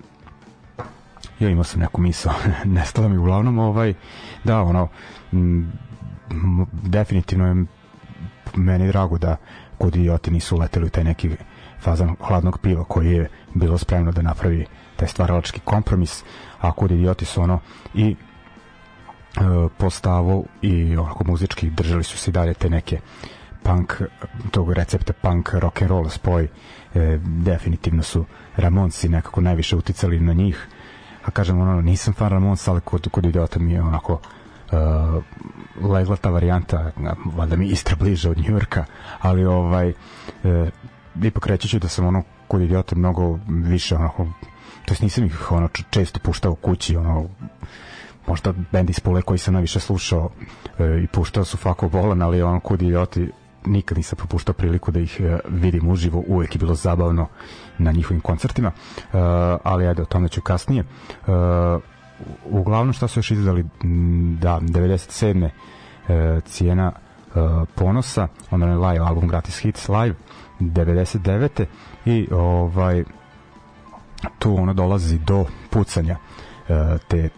ja 1.40 1.48
imao 1.48 1.64
sam 1.64 1.80
neku 1.80 2.00
misao 2.00 2.34
nestala 2.64 3.08
mi 3.08 3.16
uglavnom 3.18 3.58
ovaj 3.58 3.94
da 4.44 4.62
ono 4.62 4.88
definitivno 6.72 7.46
je 7.46 7.64
meni 8.54 8.88
drago 8.88 9.18
da 9.18 9.36
kod 9.78 9.96
idioti 9.96 10.30
nisu 10.30 10.56
leteli 10.56 10.86
u 10.86 10.90
taj 10.90 11.04
neki 11.04 11.30
fazan 11.80 12.16
hladnog 12.20 12.58
piva 12.58 12.84
koji 12.84 13.12
je 13.12 13.28
bilo 13.54 13.78
spremno 13.78 14.12
da 14.12 14.22
napravi 14.22 14.66
taj 14.96 15.08
stvaralački 15.08 15.60
kompromis 15.60 16.24
a 16.60 16.72
kod 16.72 16.90
idioti 16.90 17.24
su 17.24 17.42
ono 17.42 17.58
i 17.94 18.16
E, 19.36 19.68
postavu 19.78 20.46
i 20.62 20.96
onako 20.96 21.24
muzički 21.24 21.70
držali 21.70 22.04
su 22.04 22.18
se 22.18 22.30
dalje 22.30 22.54
te 22.54 22.70
neke 22.70 23.00
punk, 23.62 24.02
tog 24.50 24.72
recepta 24.72 25.12
punk 25.12 25.48
rock 25.52 25.82
and 25.82 25.90
roll 25.90 26.08
spoj 26.08 26.44
e, 26.44 27.18
definitivno 27.22 28.02
su 28.02 28.24
Ramonsi 28.56 29.08
nekako 29.08 29.40
najviše 29.40 29.76
uticali 29.76 30.20
na 30.20 30.32
njih. 30.32 30.66
A 31.24 31.30
kažem 31.30 31.60
ono 31.60 31.80
nisam 31.80 32.14
fan 32.14 32.28
Ramonsa 32.28 32.70
ali 32.70 32.80
kod, 32.80 33.08
kod 33.08 33.24
idiota 33.26 33.58
mi 33.58 33.72
je 33.72 33.82
onako 33.82 34.20
uh, 34.72 35.22
legla 35.90 36.16
ta 36.16 36.30
varijanta 36.30 36.90
valjda 37.36 37.56
mi 37.56 37.66
Istra 37.68 37.96
bliže 37.96 38.30
od 38.30 38.38
Njurka 38.38 38.84
ali 39.20 39.44
ovaj 39.44 39.88
uh, 39.88 40.68
ipak 41.22 41.46
reći 41.46 41.68
ću 41.68 41.78
da 41.78 41.88
sam 41.88 42.06
ono 42.06 42.22
kod 42.48 42.62
idiota 42.62 42.96
mnogo 42.96 43.38
više 43.48 43.96
onako 43.96 44.26
to 44.84 44.92
jest 44.92 45.02
nisam 45.02 45.24
ih 45.24 45.52
ono 45.52 45.68
često 45.90 46.20
puštao 46.20 46.52
u 46.52 46.56
kući 46.56 46.96
ono 46.96 47.28
možda 48.26 48.52
bend 48.72 48.90
iz 48.90 49.00
Pule 49.00 49.22
koji 49.22 49.38
sam 49.38 49.54
najviše 49.54 49.80
slušao 49.80 50.30
e, 50.78 51.00
i 51.02 51.06
puštao 51.06 51.44
su 51.44 51.56
Fako 51.56 51.88
Volan, 51.88 52.22
ali 52.22 52.42
on 52.42 52.60
kud 52.60 52.82
idioti 52.82 53.30
nikad 53.66 53.98
nisam 53.98 54.16
propuštao 54.16 54.54
priliku 54.54 54.90
da 54.90 55.00
ih 55.00 55.20
e, 55.20 55.38
vidim 55.48 55.88
uživo, 55.88 56.24
uvek 56.26 56.54
je 56.54 56.58
bilo 56.58 56.74
zabavno 56.74 57.28
na 57.78 57.92
njihovim 57.92 58.20
koncertima, 58.20 58.68
e, 58.68 59.18
ali 59.64 59.86
ajde 59.86 60.02
o 60.02 60.04
tome 60.04 60.28
ću 60.28 60.40
kasnije. 60.40 60.80
E, 60.82 60.86
uglavnom 62.44 62.92
šta 62.92 63.08
su 63.08 63.18
još 63.18 63.30
izdali, 63.30 63.62
da, 64.40 64.60
97. 64.60 65.48
E, 66.08 66.40
cijena 66.44 66.92
e, 66.92 67.38
ponosa, 67.74 68.28
onda 68.50 68.66
je 68.66 68.76
live 68.76 69.04
album 69.04 69.28
Gratis 69.28 69.58
Hits 69.58 69.88
live, 69.88 70.14
99. 70.60 71.64
i 72.04 72.28
ovaj 72.32 73.04
tu 74.38 74.56
ono 74.58 74.74
dolazi 74.74 75.18
do 75.18 75.44
pucanja 75.70 76.16
e, 76.68 76.98
te 77.08 77.28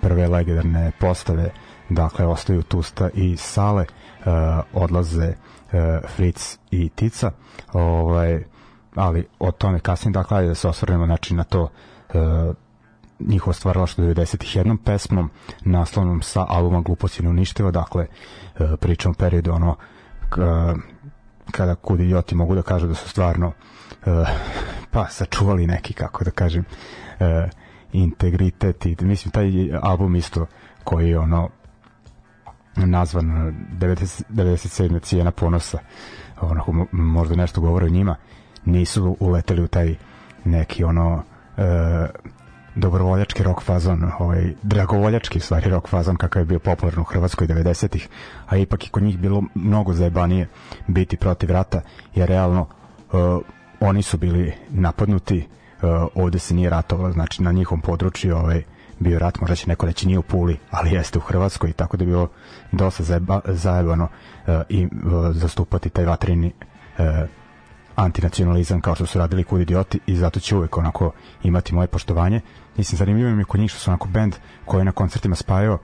prve 0.00 0.28
legendarne 0.28 0.92
postave 1.00 1.50
dakle 1.88 2.26
ostaju 2.26 2.62
Tusta 2.62 3.08
i 3.14 3.36
Sale 3.36 3.84
uh, 3.84 4.32
odlaze 4.72 5.28
uh, 5.28 6.08
Fritz 6.16 6.58
i 6.70 6.88
Tica 6.88 7.30
ovaj, 7.72 8.44
ali 8.94 9.26
o 9.38 9.50
tome 9.50 9.78
kasnije 9.78 10.12
dakle 10.12 10.46
da 10.46 10.54
se 10.54 10.68
osvrnemo 10.68 11.06
znači 11.06 11.34
na 11.34 11.44
to 11.44 11.62
uh, 11.62 12.54
njihovo 13.20 13.52
stvaralaštvo 13.52 14.04
91 14.04 14.76
pesmom 14.84 15.30
naslovnom 15.64 16.22
sa 16.22 16.46
albuma 16.48 16.80
Glupost 16.80 17.20
i 17.20 17.22
neuništiva 17.22 17.70
dakle 17.70 18.06
uh, 18.06 18.66
pričam 18.80 19.14
periodu 19.14 19.52
ono 19.52 19.68
uh, 19.68 19.76
kada 21.50 21.74
kud 21.74 22.00
idioti 22.00 22.34
mogu 22.34 22.54
da 22.54 22.62
kažu 22.62 22.86
da 22.86 22.94
su 22.94 23.08
stvarno 23.08 23.46
uh, 23.46 24.28
pa 24.92 25.06
sačuvali 25.08 25.66
neki 25.66 25.94
kako 25.94 26.24
da 26.24 26.30
kažem 26.30 26.64
integritet 27.92 28.86
i 28.86 28.96
mislim 29.00 29.32
taj 29.32 29.50
album 29.82 30.16
isto 30.16 30.46
koji 30.84 31.08
je 31.08 31.18
ono 31.18 31.48
nazvan 32.76 33.26
90, 33.80 34.22
97. 34.30 35.02
cijena 35.02 35.30
ponosa 35.30 35.78
ono, 36.40 36.86
možda 36.92 37.36
nešto 37.36 37.60
govore 37.60 37.86
o 37.86 37.88
njima 37.88 38.16
nisu 38.64 39.16
uleteli 39.20 39.62
u 39.62 39.68
taj 39.68 39.94
neki 40.44 40.84
ono 40.84 41.22
e, 41.56 41.62
dobrovoljački 42.78 43.42
rock 43.42 43.62
fazon, 43.62 44.10
ovaj, 44.18 44.54
dragovoljački 44.62 45.40
stvari 45.40 45.70
rock 45.70 45.88
fazon 45.88 46.16
kakav 46.16 46.42
je 46.42 46.46
bio 46.46 46.58
popularan 46.58 47.00
u 47.00 47.04
Hrvatskoj 47.04 47.46
90-ih, 47.46 48.08
a 48.46 48.56
ipak 48.56 48.86
i 48.86 48.90
kod 48.90 49.02
njih 49.02 49.18
bilo 49.18 49.42
mnogo 49.54 49.92
zajebanije 49.92 50.48
biti 50.86 51.16
protiv 51.16 51.50
rata, 51.50 51.80
jer 52.14 52.28
realno 52.28 52.60
uh, 53.12 53.42
oni 53.80 54.02
su 54.02 54.18
bili 54.18 54.52
napadnuti 54.70 55.46
uh, 55.82 55.88
ovde 56.14 56.38
se 56.38 56.54
nije 56.54 56.70
ratovalo, 56.70 57.12
znači 57.12 57.42
na 57.42 57.52
njihovom 57.52 57.80
području 57.80 58.36
ovaj, 58.36 58.62
bio 58.98 59.18
rat, 59.18 59.40
možda 59.40 59.56
će 59.56 59.68
neko 59.68 59.86
reći 59.86 60.06
nije 60.06 60.18
u 60.18 60.22
Puli, 60.22 60.56
ali 60.70 60.92
jeste 60.92 61.18
u 61.18 61.22
Hrvatskoj, 61.22 61.72
tako 61.72 61.96
da 61.96 62.04
je 62.04 62.06
bilo 62.06 62.28
dosta 62.72 63.02
zajeba, 63.02 63.40
zajebano 63.44 64.04
uh, 64.04 64.54
i 64.68 64.84
uh, 64.84 64.90
zastupati 65.32 65.90
taj 65.90 66.04
vatrini 66.04 66.52
uh, 66.98 67.04
antinacionalizam 67.98 68.80
kao 68.80 68.94
što 68.94 69.06
su 69.06 69.18
radili 69.18 69.44
Kud 69.44 69.60
idioti 69.60 69.98
i 70.06 70.16
zato 70.16 70.40
će 70.40 70.56
uvek 70.56 70.76
onako 70.76 71.12
imati 71.42 71.74
moje 71.74 71.86
poštovanje. 71.86 72.40
Mislim, 72.78 72.96
zanimljivo 72.96 73.30
mi 73.30 73.40
je 73.40 73.44
kod 73.44 73.60
njih 73.60 73.70
što 73.70 73.80
su 73.80 73.90
onako 73.90 74.08
band 74.08 74.34
koji 74.64 74.80
je 74.80 74.84
na 74.84 74.92
koncertima 74.92 75.36
spajao 75.36 75.78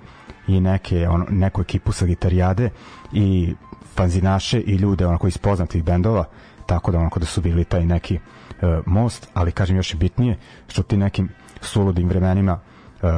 i 0.47 0.61
neke, 0.61 1.09
ono, 1.09 1.27
neku 1.31 1.61
ekipu 1.61 1.93
sa 1.93 2.07
gitarijade 2.07 2.71
i 3.13 3.55
fanzinaše 3.95 4.61
i 4.61 4.75
ljude 4.75 5.07
onako 5.07 5.29
iz 5.29 5.39
poznatih 5.39 5.85
bendova, 5.85 6.25
tako 6.67 6.93
da 6.93 6.99
onako 6.99 7.21
da 7.21 7.27
su 7.27 7.41
bili 7.41 7.65
taj 7.65 7.87
neki 7.87 8.15
uh, 8.17 8.69
most, 8.87 9.29
ali 9.35 9.53
kažem 9.53 9.77
još 9.77 9.95
i 9.95 9.97
bitnije, 9.97 10.39
što 10.69 10.83
ti 10.83 10.97
nekim 10.97 11.29
suludim 11.61 12.09
vremenima 12.09 12.61
uh, 13.03 13.11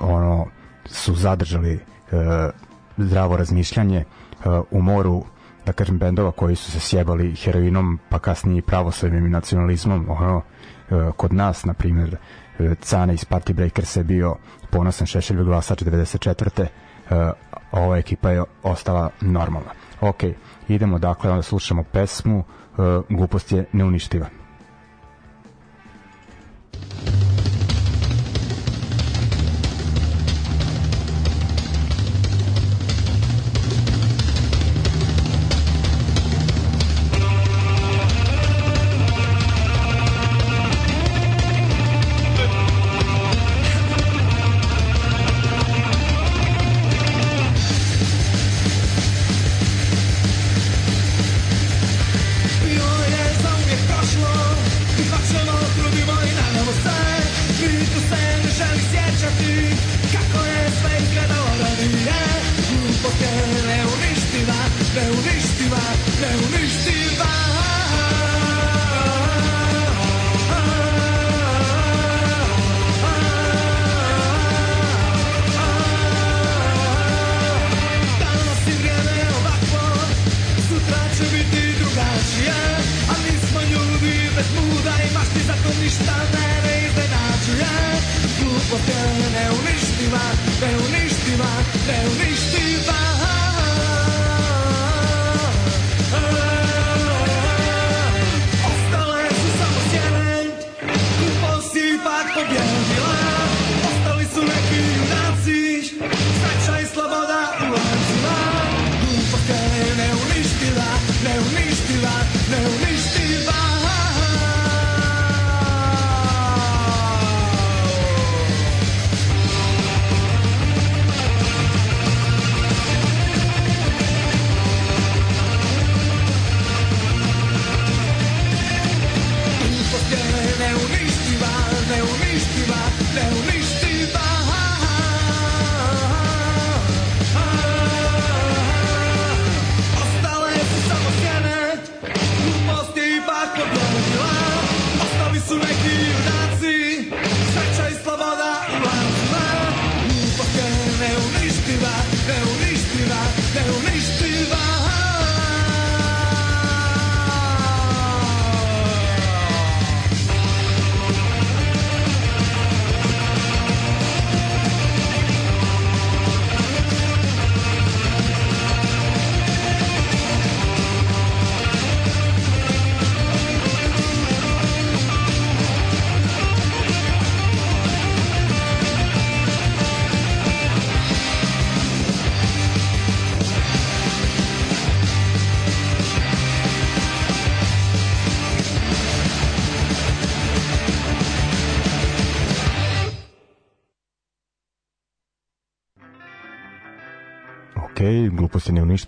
ono 0.00 0.46
su 0.86 1.14
zadržali 1.14 1.74
uh, 1.74 2.20
zdravo 2.96 3.36
razmišljanje 3.36 4.04
uh, 4.04 4.64
u 4.70 4.82
moru 4.82 5.24
da 5.66 5.72
kažem 5.72 5.98
bendova 5.98 6.30
koji 6.30 6.56
su 6.56 6.70
se 6.70 6.80
sjebali 6.80 7.34
heroinom 7.34 7.98
pa 8.08 8.18
kasnije 8.18 8.62
pravoslavnim 8.62 9.30
nacionalizmom 9.30 10.06
ono 10.08 10.42
kod 11.16 11.32
nas 11.32 11.64
na 11.64 11.74
primjer 11.74 12.16
uh, 12.58 12.72
Cane 12.80 13.14
iz 13.14 13.24
Party 13.24 13.52
Breakers 13.52 13.96
je 13.96 14.04
bio 14.04 14.36
ponosan 14.70 15.06
Šešelj 15.06 15.44
glasač 15.44 15.82
94. 15.82 16.66
Uh, 17.10 17.16
ova 17.72 17.98
ekipa 17.98 18.30
je 18.30 18.42
ostala 18.62 19.10
normalna. 19.20 19.70
Ok, 20.00 20.22
idemo 20.68 20.98
dakle, 20.98 21.30
onda 21.30 21.42
slušamo 21.42 21.82
pesmu 21.82 22.38
uh, 22.38 22.84
Glupost 23.08 23.52
je 23.52 23.64
neuništiva. 23.72 24.39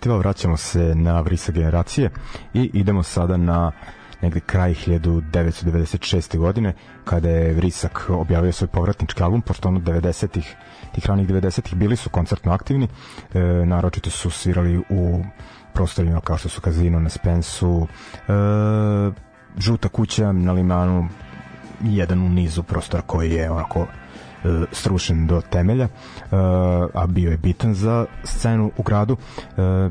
Neuništiva, 0.05 0.17
vraćamo 0.17 0.57
se 0.57 0.95
na 0.95 1.21
vrisa 1.21 1.51
generacije 1.51 2.09
i 2.53 2.69
idemo 2.73 3.03
sada 3.03 3.37
na 3.37 3.71
negde 4.21 4.39
kraj 4.39 4.73
1996. 4.73 6.37
godine 6.37 6.73
kada 7.05 7.29
je 7.29 7.53
Vrisak 7.53 8.09
objavio 8.09 8.51
svoj 8.51 8.67
povratnički 8.67 9.23
album, 9.23 9.41
pošto 9.41 9.67
ono 9.67 9.79
90-ih, 9.79 10.55
tih 10.95 11.05
ranih 11.05 11.27
90-ih 11.27 11.75
bili 11.75 11.95
su 11.95 12.09
koncertno 12.09 12.51
aktivni, 12.51 12.87
e, 13.33 13.39
naročito 13.65 14.09
su 14.09 14.29
svirali 14.29 14.77
u 14.89 15.23
prostorima 15.73 16.21
kao 16.21 16.37
što 16.37 16.49
su 16.49 16.61
Kazino 16.61 16.99
na 16.99 17.09
Spensu, 17.09 17.87
e, 18.27 19.11
Žuta 19.57 19.89
kuća 19.89 20.31
na 20.31 20.51
Limanu, 20.51 21.07
jedan 21.81 22.21
u 22.21 22.29
nizu 22.29 22.63
prostora 22.63 23.03
koji 23.03 23.31
je 23.31 23.51
onako 23.51 23.87
strušen 24.71 25.27
do 25.27 25.41
temelja, 25.41 25.85
e, 25.85 25.89
a 26.93 27.07
bio 27.07 27.31
je 27.31 27.37
bitan 27.37 27.73
za 27.73 28.05
scenu 28.23 28.71
u 28.77 28.83
gradu. 28.83 29.17
E, 29.57 29.89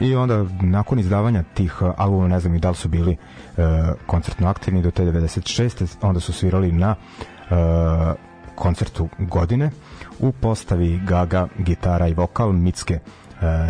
I 0.00 0.14
onda 0.14 0.44
nakon 0.62 0.98
izdavanja 0.98 1.42
tih 1.54 1.74
e, 1.82 1.92
albuma, 1.96 2.28
ne 2.28 2.40
znam 2.40 2.54
i 2.54 2.58
da 2.58 2.70
li 2.70 2.76
su 2.76 2.88
bili 2.88 3.12
e, 3.12 3.62
koncertno 4.06 4.48
aktivni 4.48 4.82
do 4.82 4.90
te 4.90 5.04
96. 5.04 5.96
onda 6.02 6.20
su 6.20 6.32
svirali 6.32 6.72
na 6.72 6.94
e, 7.50 7.54
koncertu 8.54 9.08
godine 9.18 9.70
u 10.18 10.32
postavi 10.32 11.00
Gaga, 11.06 11.48
gitara 11.58 12.08
i 12.08 12.14
vokal, 12.14 12.52
Micke 12.52 12.94
e, 12.94 13.02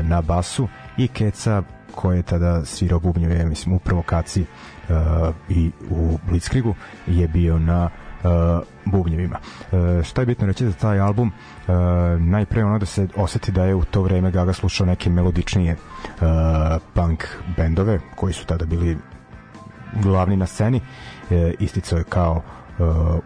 na 0.03 0.23
basu 0.23 0.69
i 0.97 1.09
Keca 1.09 1.63
koji 1.95 2.17
je 2.17 2.23
tada 2.23 2.65
svirao 2.65 3.01
bubnjeve, 3.01 3.45
mislim, 3.45 3.75
u 3.75 3.79
provokaciji 3.79 4.45
uh, 4.89 4.97
i 5.49 5.71
u 5.91 6.19
Blitzkrigu 6.29 6.75
je 7.07 7.29
bio 7.29 7.59
na 7.59 7.91
bubnjevima. 8.85 9.39
Uh, 9.73 10.05
šta 10.05 10.23
je 10.23 10.27
bitno 10.27 10.47
reći 10.47 10.67
za 10.67 10.73
taj 10.73 11.01
album? 11.01 11.33
Uh, 11.69 11.75
najpre 12.21 12.65
ono 12.65 12.79
da 12.79 12.87
se 12.87 13.09
oseti 13.17 13.53
da 13.53 13.65
je 13.65 13.75
u 13.75 13.85
to 13.85 14.03
vreme 14.03 14.31
Gaga 14.31 14.53
slušao 14.53 14.87
neke 14.87 15.11
melodičnije 15.11 15.77
punk 16.95 17.25
bendove 17.57 18.01
koji 18.17 18.33
su 18.33 18.47
tada 18.47 18.65
bili 18.65 18.99
glavni 20.03 20.37
na 20.37 20.47
sceni. 20.47 20.81
Isticao 21.59 21.99
je 21.99 22.05
kao 22.05 22.43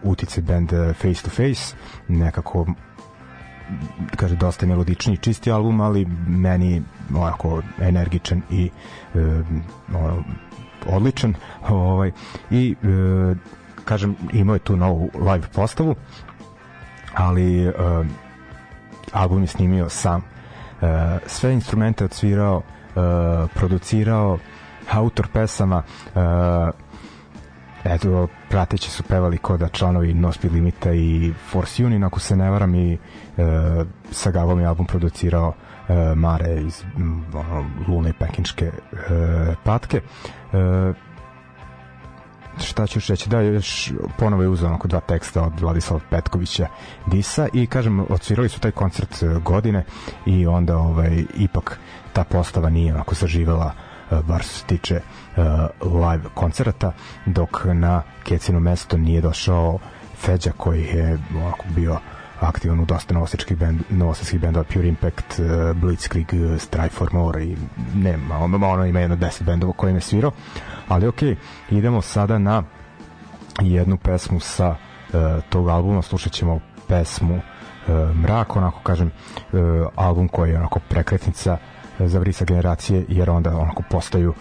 utice 0.02 0.42
band 0.42 0.70
Face 0.70 1.22
to 1.22 1.30
Face, 1.30 1.76
nekako 2.08 2.66
kaže 4.16 4.36
dosta 4.36 4.66
melodični 4.66 5.16
čisti 5.16 5.50
album 5.50 5.80
ali 5.80 6.06
meni 6.28 6.82
onako 7.16 7.62
energičan 7.80 8.42
i 8.50 8.70
e, 9.14 9.18
ono, 9.94 10.24
odličan 10.86 11.34
ovaj, 11.68 12.12
i 12.50 12.74
e, 12.82 13.34
kažem 13.84 14.16
imao 14.32 14.54
je 14.54 14.58
tu 14.58 14.76
novu 14.76 15.10
live 15.14 15.48
postavu 15.54 15.94
ali 17.14 17.64
e, 17.64 17.72
album 19.12 19.42
je 19.42 19.46
snimio 19.46 19.88
sam. 19.88 20.20
E, 20.20 21.18
sve 21.26 21.52
instrumente 21.52 22.04
odsvirao 22.04 22.62
e, 22.62 23.00
producirao 23.54 24.38
autor 24.92 25.28
pesama 25.28 25.82
e, 26.14 26.20
eto, 27.84 28.28
prateći 28.48 28.90
su 28.90 29.02
pevali 29.02 29.38
kod 29.38 29.60
da 29.60 29.68
članovi 29.68 30.14
No 30.14 30.32
Speed 30.32 30.52
Limita 30.52 30.92
i 30.92 31.32
Force 31.50 31.84
Union, 31.84 32.04
ako 32.04 32.20
se 32.20 32.36
ne 32.36 32.50
varam 32.50 32.74
i 32.74 32.92
e, 32.92 32.98
sa 34.10 34.30
Gavom 34.30 34.60
je 34.60 34.66
album 34.66 34.86
producirao 34.86 35.54
e, 35.88 36.14
Mare 36.14 36.62
iz 36.62 36.84
m, 36.96 37.24
ono, 37.34 37.70
Lune 37.88 38.12
Pekinčke 38.18 38.66
e, 38.66 39.54
patke. 39.64 40.00
E, 40.52 40.92
šta 42.60 42.86
ću 42.86 43.00
reći? 43.08 43.28
Da 43.28 43.40
još 43.40 43.92
ponovo 44.18 44.42
je 44.42 44.48
uzeo 44.48 44.68
onako 44.68 44.88
dva 44.88 45.00
teksta 45.00 45.42
od 45.42 45.60
Vladislava 45.60 46.02
Petkovića 46.10 46.66
Disa 47.06 47.48
i 47.52 47.66
kažem 47.66 48.00
odsvirali 48.08 48.48
su 48.48 48.60
taj 48.60 48.70
koncert 48.70 49.22
e, 49.22 49.26
godine 49.44 49.84
i 50.26 50.46
onda 50.46 50.76
ovaj 50.76 51.24
ipak 51.34 51.78
ta 52.12 52.24
postava 52.24 52.70
nije 52.70 52.94
onako 52.94 53.14
zaživela 53.14 53.72
e, 54.10 54.22
bar 54.28 54.42
što 54.42 54.52
se 54.52 54.64
tiče 54.64 55.00
uh, 55.36 55.42
live 56.02 56.24
koncerata 56.34 56.92
dok 57.26 57.64
na 57.64 58.02
Kecino 58.24 58.60
mesto 58.60 58.96
nije 58.96 59.20
došao 59.20 59.78
Feđa 60.16 60.52
koji 60.56 60.82
je 60.84 61.18
onako 61.36 61.64
bio 61.74 61.98
aktivan 62.40 62.80
u 62.80 62.84
dosta 62.84 63.14
novosadskih 63.14 63.56
bend, 63.56 63.80
novosadskih 63.90 64.40
bendova 64.40 64.64
Pure 64.64 64.88
Impact, 64.88 65.38
uh, 65.38 65.76
Blitzkrieg, 65.76 66.26
uh, 66.32 66.60
Strive 66.60 66.88
for 66.88 67.08
More 67.12 67.44
i 67.44 67.56
nema, 67.94 68.38
ono, 68.38 68.68
ono 68.68 68.84
ima 68.84 69.00
jedno 69.00 69.16
10 69.16 69.42
bendova 69.44 69.72
kojim 69.72 69.96
je 69.96 70.00
svirao 70.00 70.32
ali 70.88 71.06
ok, 71.06 71.22
idemo 71.70 72.02
sada 72.02 72.38
na 72.38 72.62
jednu 73.60 73.96
pesmu 73.96 74.40
sa 74.40 74.68
uh, 74.68 75.20
tog 75.48 75.68
albuma, 75.68 76.02
slušat 76.02 76.32
ćemo 76.32 76.60
pesmu 76.88 77.34
uh, 77.34 78.16
Mrak, 78.16 78.56
onako 78.56 78.80
kažem 78.82 79.10
uh, 79.52 79.60
album 79.94 80.28
koji 80.28 80.50
je 80.50 80.58
onako 80.58 80.80
prekretnica 80.88 81.56
za 81.98 82.18
vrisa 82.18 82.44
generacije 82.44 83.04
jer 83.08 83.30
onda 83.30 83.56
onako 83.56 83.82
postaju 83.90 84.30
uh, 84.30 84.36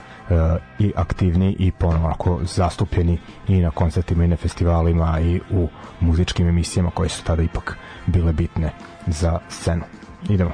i 0.79 0.91
aktivni 0.95 1.55
i 1.59 1.71
ponovo 1.71 2.05
onako 2.05 2.39
zastupljeni 2.43 3.19
i 3.47 3.61
na 3.61 3.71
koncertima 3.71 4.23
i 4.23 4.27
na 4.27 4.35
festivalima 4.35 5.19
i 5.19 5.39
u 5.51 5.67
muzičkim 5.99 6.47
emisijama 6.47 6.91
koje 6.91 7.09
su 7.09 7.23
tada 7.23 7.43
ipak 7.43 7.77
bile 8.05 8.33
bitne 8.33 8.71
za 9.07 9.39
scenu. 9.49 9.83
Idemo. 10.29 10.51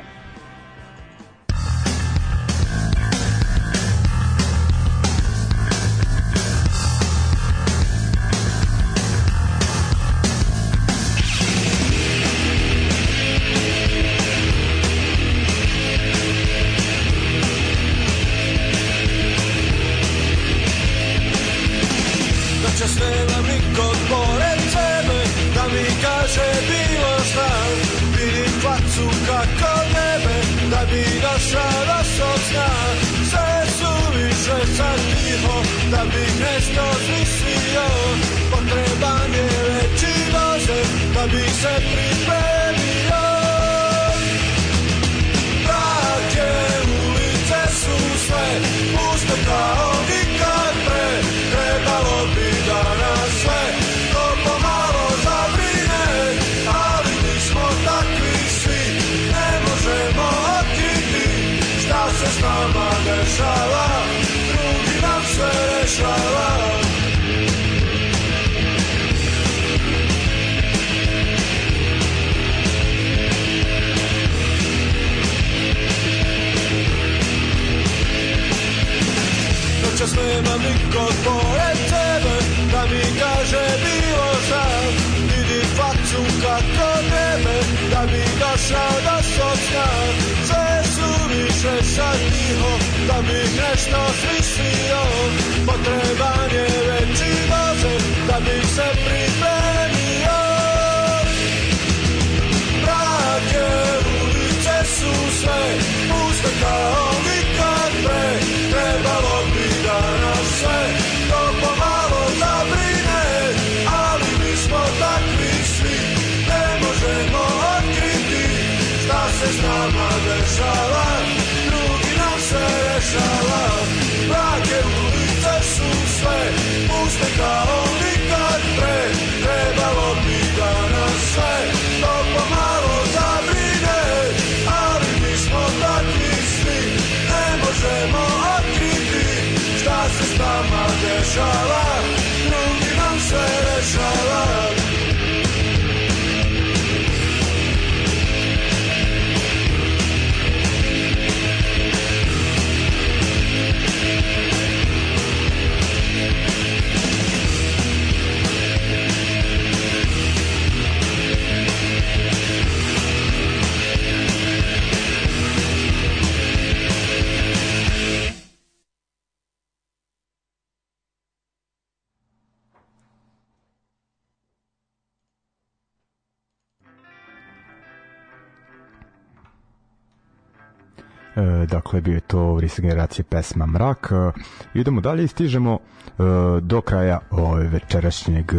To 182.29 182.53
Vrisa 182.53 182.81
generacije 182.81 183.23
pesma 183.23 183.65
Mrak. 183.65 184.11
E, 184.11 184.39
idemo 184.73 185.01
dalje 185.01 185.23
i 185.23 185.27
stižemo 185.27 185.73
e, 185.73 186.23
do 186.61 186.81
kraja 186.81 187.19
ove 187.31 187.67
večerašnjeg 187.67 188.53
e, 188.53 188.57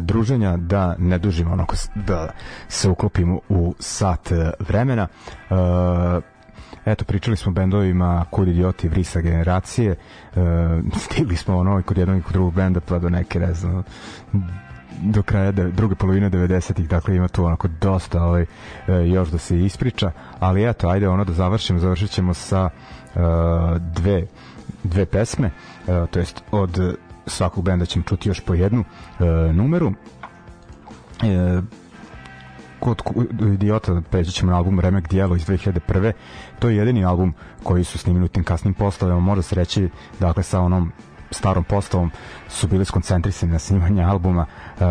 druženja 0.00 0.56
da 0.56 0.96
ne 0.98 1.18
dužimo 1.18 1.52
onako 1.52 1.74
da 1.94 2.28
se 2.68 2.88
uklopimo 2.88 3.40
u 3.48 3.74
sat 3.78 4.32
vremena. 4.58 5.08
Eto 6.86 7.04
pričali 7.04 7.36
smo 7.36 7.52
bendovima 7.52 8.24
Kud 8.30 8.48
idioti 8.48 8.88
Vrisa 8.88 9.20
generacije. 9.20 9.90
E, 9.90 9.96
stigli 10.96 11.36
smo 11.36 11.56
ono 11.56 11.80
i 11.80 11.82
kod 11.82 11.98
jednog 11.98 12.18
i 12.18 12.22
kod 12.22 12.32
drugog 12.32 12.54
benda 12.54 12.80
pa 12.80 12.98
do 12.98 13.08
neke 13.08 13.38
ne 13.38 13.54
znam 13.54 13.82
do 15.02 15.22
kraja 15.22 15.52
de, 15.52 15.64
druge 15.70 15.94
polovine 15.94 16.30
90-ih, 16.30 16.88
dakle 16.88 17.16
ima 17.16 17.28
tu 17.28 17.44
onako 17.44 17.68
dosta 17.80 18.22
ovaj, 18.22 18.46
još 19.12 19.28
da 19.28 19.38
se 19.38 19.60
ispriča, 19.64 20.10
ali 20.40 20.68
eto, 20.68 20.88
ajde 20.88 21.08
ono 21.08 21.24
da 21.24 21.32
završimo, 21.32 21.78
završit 21.78 22.10
ćemo 22.10 22.34
sa 22.34 22.70
dve, 23.78 24.26
dve 24.84 25.06
pesme, 25.06 25.50
uh, 25.86 26.08
to 26.10 26.18
jest 26.18 26.42
od 26.50 26.96
svakog 27.26 27.64
benda 27.64 27.86
ćemo 27.86 28.04
čuti 28.04 28.28
još 28.28 28.40
po 28.40 28.54
jednu 28.54 28.80
uh, 28.80 29.26
numeru. 29.54 29.86
Uh, 29.86 31.64
kod 32.80 33.02
Idiota 33.54 34.02
pređe 34.10 34.30
ćemo 34.30 34.52
na 34.52 34.58
album 34.58 34.80
Remek 34.80 35.08
Dijelo 35.08 35.36
iz 35.36 35.46
2001. 35.46 36.12
To 36.58 36.68
je 36.68 36.76
jedini 36.76 37.04
album 37.04 37.34
koji 37.62 37.84
su 37.84 37.98
snimili 37.98 38.24
u 38.24 38.28
tim 38.28 38.44
kasnim 38.44 38.74
postavama. 38.74 39.20
Može 39.20 39.42
se 39.42 39.54
reći, 39.54 39.88
dakle, 40.20 40.42
sa 40.42 40.60
onom 40.60 40.92
starom 41.30 41.64
postavom 41.64 42.10
su 42.48 42.68
bili 42.68 42.84
skoncentrisani 42.84 43.52
na 43.52 43.58
snimanje 43.58 44.02
albuma 44.02 44.46
uh, 44.46 44.84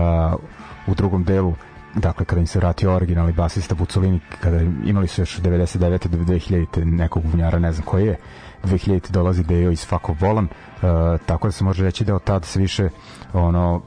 u 0.87 0.95
drugom 0.95 1.23
delu 1.23 1.53
dakle 1.95 2.25
kada 2.25 2.41
im 2.41 2.47
se 2.47 2.59
vratio 2.59 2.95
originalni 2.95 3.33
basista 3.33 3.75
Bucolini 3.75 4.19
kada 4.39 4.61
imali 4.85 5.07
su 5.07 5.21
još 5.21 5.39
99. 5.39 6.07
do 6.07 6.17
2000. 6.17 6.83
nekog 6.83 7.23
bubnjara 7.23 7.59
ne 7.59 7.71
znam 7.71 7.85
koji 7.85 8.05
je 8.05 8.17
2000. 8.63 9.11
dolazi 9.11 9.43
Deo 9.43 9.71
iz 9.71 9.85
Fakov 9.85 10.15
Volan 10.19 10.45
uh, 10.45 10.89
tako 11.25 11.47
da 11.47 11.51
se 11.51 11.63
može 11.63 11.83
reći 11.83 12.05
da 12.05 12.15
od 12.15 12.23
tada 12.23 12.45
se 12.45 12.59
više 12.59 12.89
ono 13.33 13.81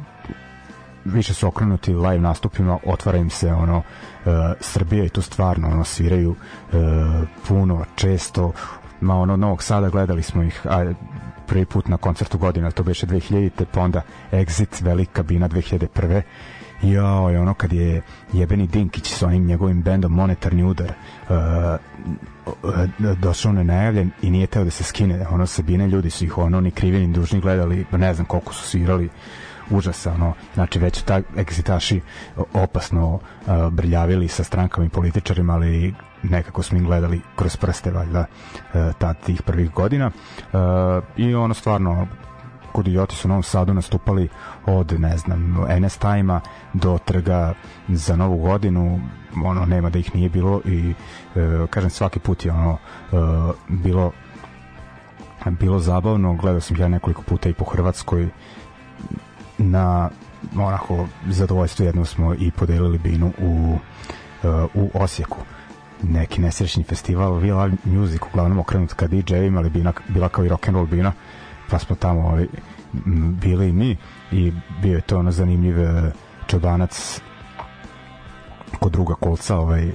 više 1.05 1.35
su 1.35 1.49
okrenuti 1.49 1.95
live 1.95 2.19
nastupima, 2.19 2.79
otvara 2.85 3.19
im 3.19 3.31
se 3.31 3.53
ono 3.53 3.77
uh, 3.77 3.83
Srbija 4.61 5.05
i 5.05 5.09
tu 5.09 5.23
stvarno 5.23 5.69
ono 5.69 5.85
sviraju 5.85 6.31
uh, 6.31 6.77
puno, 7.49 7.85
često 7.97 8.53
ma 9.01 9.15
ono 9.15 9.37
Novog 9.37 9.63
Sada 9.63 9.89
gledali 9.89 10.23
smo 10.23 10.43
ih 10.43 10.61
a 10.65 10.93
prvi 11.47 11.65
put 11.65 11.89
na 11.89 11.97
koncertu 11.97 12.39
godina, 12.39 12.71
to 12.71 12.83
beše 12.83 13.07
2000 13.07 13.65
pa 13.73 13.81
onda 13.81 14.03
Exit, 14.33 14.83
velika 14.85 15.13
kabina 15.13 15.49
2001 15.49 16.23
jao, 16.83 17.31
je 17.31 17.41
ono 17.41 17.55
kad 17.55 17.73
je 17.73 18.03
jebeni 18.33 18.67
Dinkić 18.67 19.15
sa 19.15 19.27
onim 19.27 19.47
njegovim 19.47 19.83
bendom 19.83 20.13
Monetarni 20.13 20.65
udar 20.65 20.93
uh, 21.29 21.37
došao 23.19 23.53
nenajavljen 23.53 24.11
i 24.23 24.31
nije 24.31 24.47
teo 24.47 24.65
da 24.65 24.71
se 24.71 24.85
skine. 24.85 25.27
Ono 25.31 25.47
Sabine, 25.47 25.89
ljudi 25.89 26.11
su 26.11 26.25
ih 26.25 26.39
ono 26.39 26.61
ni 26.61 26.71
krivi 26.71 27.07
ni 27.07 27.13
dužni 27.13 27.41
gledali, 27.41 27.87
ne 27.93 28.15
znam 28.15 28.27
koliko 28.27 28.55
su 28.55 28.69
svirali. 28.69 29.09
Užasa, 29.71 30.13
ono, 30.13 30.33
znači 30.55 30.79
već 30.79 31.03
ta 31.03 31.21
egzitaši 31.39 32.01
opasno 32.53 33.15
uh, 33.15 33.21
brljavili 33.73 34.29
sa 34.29 34.45
strankama 34.45 34.87
i 34.87 34.91
političarima, 34.91 35.55
ali 35.55 35.95
nekako 36.23 36.63
smo 36.63 36.79
im 36.79 36.85
gledali 36.85 37.21
kroz 37.37 37.57
prste 37.57 37.91
valjda 37.91 38.25
tad 38.99 39.17
tih 39.27 39.43
prvih 39.43 39.71
godina. 39.71 40.11
I 41.17 41.35
ono 41.35 41.55
stvarno 41.55 42.07
kod 42.77 42.89
Idioti 42.89 43.17
su 43.17 43.29
u 43.29 43.31
Novom 43.31 43.43
Sadu 43.43 43.75
nastupali 43.75 44.29
od, 44.67 45.01
ne 45.01 45.17
znam, 45.17 45.57
NS 45.81 45.99
Time-a 45.99 46.41
do 46.73 46.99
trga 47.05 47.55
za 47.89 48.17
novu 48.17 48.37
godinu, 48.37 49.01
ono, 49.45 49.67
nema 49.67 49.91
da 49.91 49.99
ih 49.99 50.15
nije 50.15 50.29
bilo 50.29 50.61
i, 50.65 50.95
e, 51.37 51.67
kažem, 51.71 51.91
svaki 51.91 52.19
put 52.19 52.45
je 52.45 52.53
ono, 52.53 52.73
e, 52.73 53.17
bilo 53.69 54.13
bilo 55.51 55.79
zabavno, 55.79 56.35
gledao 56.35 56.61
sam 56.61 56.77
ja 56.77 56.89
nekoliko 56.89 57.23
puta 57.23 57.49
i 57.49 57.55
po 57.55 57.65
Hrvatskoj. 57.65 58.29
Na 59.59 60.11
onako 60.59 61.07
zadovoljstvo 61.29 61.87
jednom 61.87 62.05
smo 62.05 62.35
i 62.35 62.51
podelili 62.51 62.99
binu 62.99 63.33
u, 63.39 63.79
uh, 64.43 64.51
u 64.75 64.91
Osijeku. 64.95 65.39
Neki 66.03 66.41
nesrećni 66.41 66.85
festival 66.85 67.33
Love 67.33 67.73
Music 67.85 68.21
uglavnom 68.31 68.59
okrenut 68.59 68.93
ka 68.93 69.07
DJ-ima 69.07 69.59
ali 69.59 69.71
bina, 69.71 69.93
bila 70.09 70.29
kao 70.29 70.45
i 70.45 70.49
rock 70.49 70.69
and 70.69 70.75
roll 70.75 70.87
bina 70.87 71.13
pa 71.71 71.79
smo 71.79 71.97
tamo 71.97 72.21
ovaj, 72.21 72.47
bili 73.41 73.69
i 73.69 73.73
mi 73.73 73.97
i 74.33 74.53
bio 74.83 74.95
je 74.95 75.01
to 75.01 75.19
ono 75.19 75.31
zanimljiv 75.31 75.81
uh, 75.81 76.13
čobanac 76.47 77.21
kod 78.81 78.93
druga 78.93 79.15
kolca 79.15 79.57
ovaj 79.57 79.91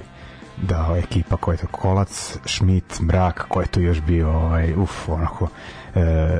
da 0.56 0.86
ovaj, 0.86 0.98
ekipa 0.98 1.36
koja 1.36 1.54
je 1.54 1.58
to 1.58 1.66
kolac 1.66 2.38
Schmidt, 2.44 3.00
Mrak 3.00 3.46
ko 3.48 3.60
je 3.60 3.66
tu 3.66 3.80
još 3.80 4.00
bio 4.00 4.30
ovaj, 4.30 4.74
uf, 4.76 5.08
onako 5.08 5.48
e, 5.94 6.38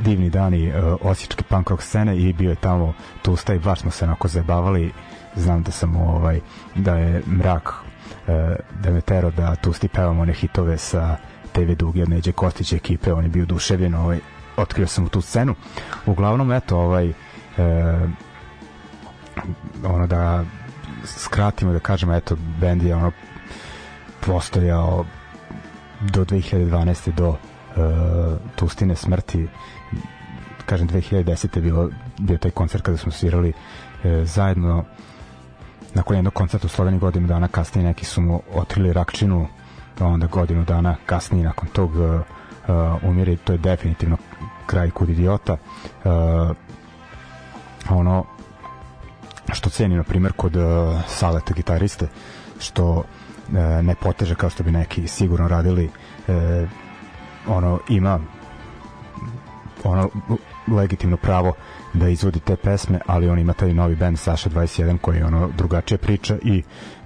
divni 0.00 0.30
dani 0.30 0.68
uh, 0.68 0.96
osječke 1.00 1.44
punk 1.44 1.70
rock 1.70 1.82
scene 1.82 2.18
i 2.18 2.32
bio 2.32 2.50
je 2.50 2.56
tamo 2.56 2.94
tu 3.22 3.36
i 3.54 3.58
baš 3.58 3.80
smo 3.80 3.90
se 3.90 4.04
onako 4.04 4.28
zabavali 4.28 4.92
znam 5.36 5.62
da 5.62 5.70
sam 5.70 5.96
ovaj 5.96 6.40
da 6.74 6.96
je 6.96 7.22
mrak 7.26 7.68
uh, 7.68 8.34
da 8.80 8.90
me 8.90 9.00
tero 9.00 9.30
da 9.30 9.56
Tusti 9.56 9.88
pevamo 9.88 10.22
one 10.22 10.32
hitove 10.32 10.78
sa 10.78 11.16
TV 11.52 11.74
Dugi 11.76 12.02
od 12.02 12.08
Neđe 12.08 12.32
Kostić 12.32 12.72
ekipe 12.72 13.12
on 13.12 13.24
je 13.24 13.28
bio 13.30 13.46
duševljen 13.46 13.94
ovaj, 13.94 14.18
otkrio 14.56 14.86
sam 14.86 15.08
tu 15.08 15.20
scenu 15.20 15.54
uglavnom 16.06 16.52
eto 16.52 16.78
ovaj 16.78 17.08
uh, 17.08 17.14
ono 19.84 20.06
da 20.06 20.44
skratimo 21.04 21.72
da 21.72 21.78
kažemo 21.78 22.14
eto 22.14 22.36
bend 22.60 22.82
je 22.82 22.94
ono 22.94 23.12
postojao 24.26 25.04
do 26.00 26.24
2012. 26.24 27.12
do 27.12 27.28
uh, 27.28 27.36
Tustine 28.56 28.96
smrti 28.96 29.48
kažem 30.66 30.88
2010. 30.88 31.56
je 31.56 31.62
bilo 31.62 31.90
bio 32.18 32.38
taj 32.38 32.50
koncert 32.50 32.82
kada 32.82 32.96
smo 32.96 33.12
svirali 33.12 33.48
uh, 33.48 34.10
zajedno 34.24 34.84
nakon 35.94 36.16
jednog 36.16 36.34
koncerta 36.34 36.66
u 36.66 36.70
Sloveniji 36.70 37.00
godinu 37.00 37.28
dana 37.28 37.48
kasnije 37.48 37.86
neki 37.86 38.04
su 38.04 38.20
mu 38.20 38.42
otrili 38.54 38.92
rakčinu 38.92 39.48
pa 40.00 40.06
onda 40.06 40.26
godinu 40.26 40.64
dana 40.64 40.96
kasnije 41.06 41.44
nakon 41.44 41.68
tog 41.68 41.90
uh, 41.96 42.00
uh, 42.00 43.04
umire 43.04 43.36
to 43.36 43.52
je 43.52 43.58
definitivno 43.58 44.16
kraj 44.66 44.90
kod 44.90 45.08
idiota 45.08 45.52
uh, 45.52 46.10
ono 47.90 48.24
što 49.52 49.70
cenim 49.70 49.98
na 49.98 50.04
primjer 50.04 50.32
kod 50.32 50.56
uh, 50.56 50.62
saleta 51.06 51.54
gitariste 51.54 52.08
što 52.58 52.90
uh, 52.90 53.04
ne 53.82 53.94
poteže 53.94 54.34
kao 54.34 54.50
što 54.50 54.62
bi 54.62 54.70
neki 54.70 55.08
sigurno 55.08 55.48
radili 55.48 55.84
uh, 56.28 56.34
ono 57.46 57.78
ima 57.88 58.20
ono 59.84 60.08
legitimno 60.68 61.16
pravo 61.16 61.52
da 61.92 62.08
izvodi 62.08 62.40
te 62.40 62.56
pesme, 62.56 63.00
ali 63.06 63.28
on 63.28 63.38
ima 63.38 63.52
taj 63.52 63.74
novi 63.74 63.96
band 63.96 64.18
Saša 64.18 64.50
21 64.50 64.98
koji 64.98 65.22
ono 65.22 65.48
drugačije 65.56 65.98
priča 65.98 66.36
i 66.42 66.62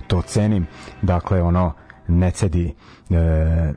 to 0.07 0.23
cenim. 0.23 0.67
Dakle, 1.03 1.43
ono 1.43 1.73
ne 2.09 2.31
cedi 2.31 2.75
e, 3.11 3.73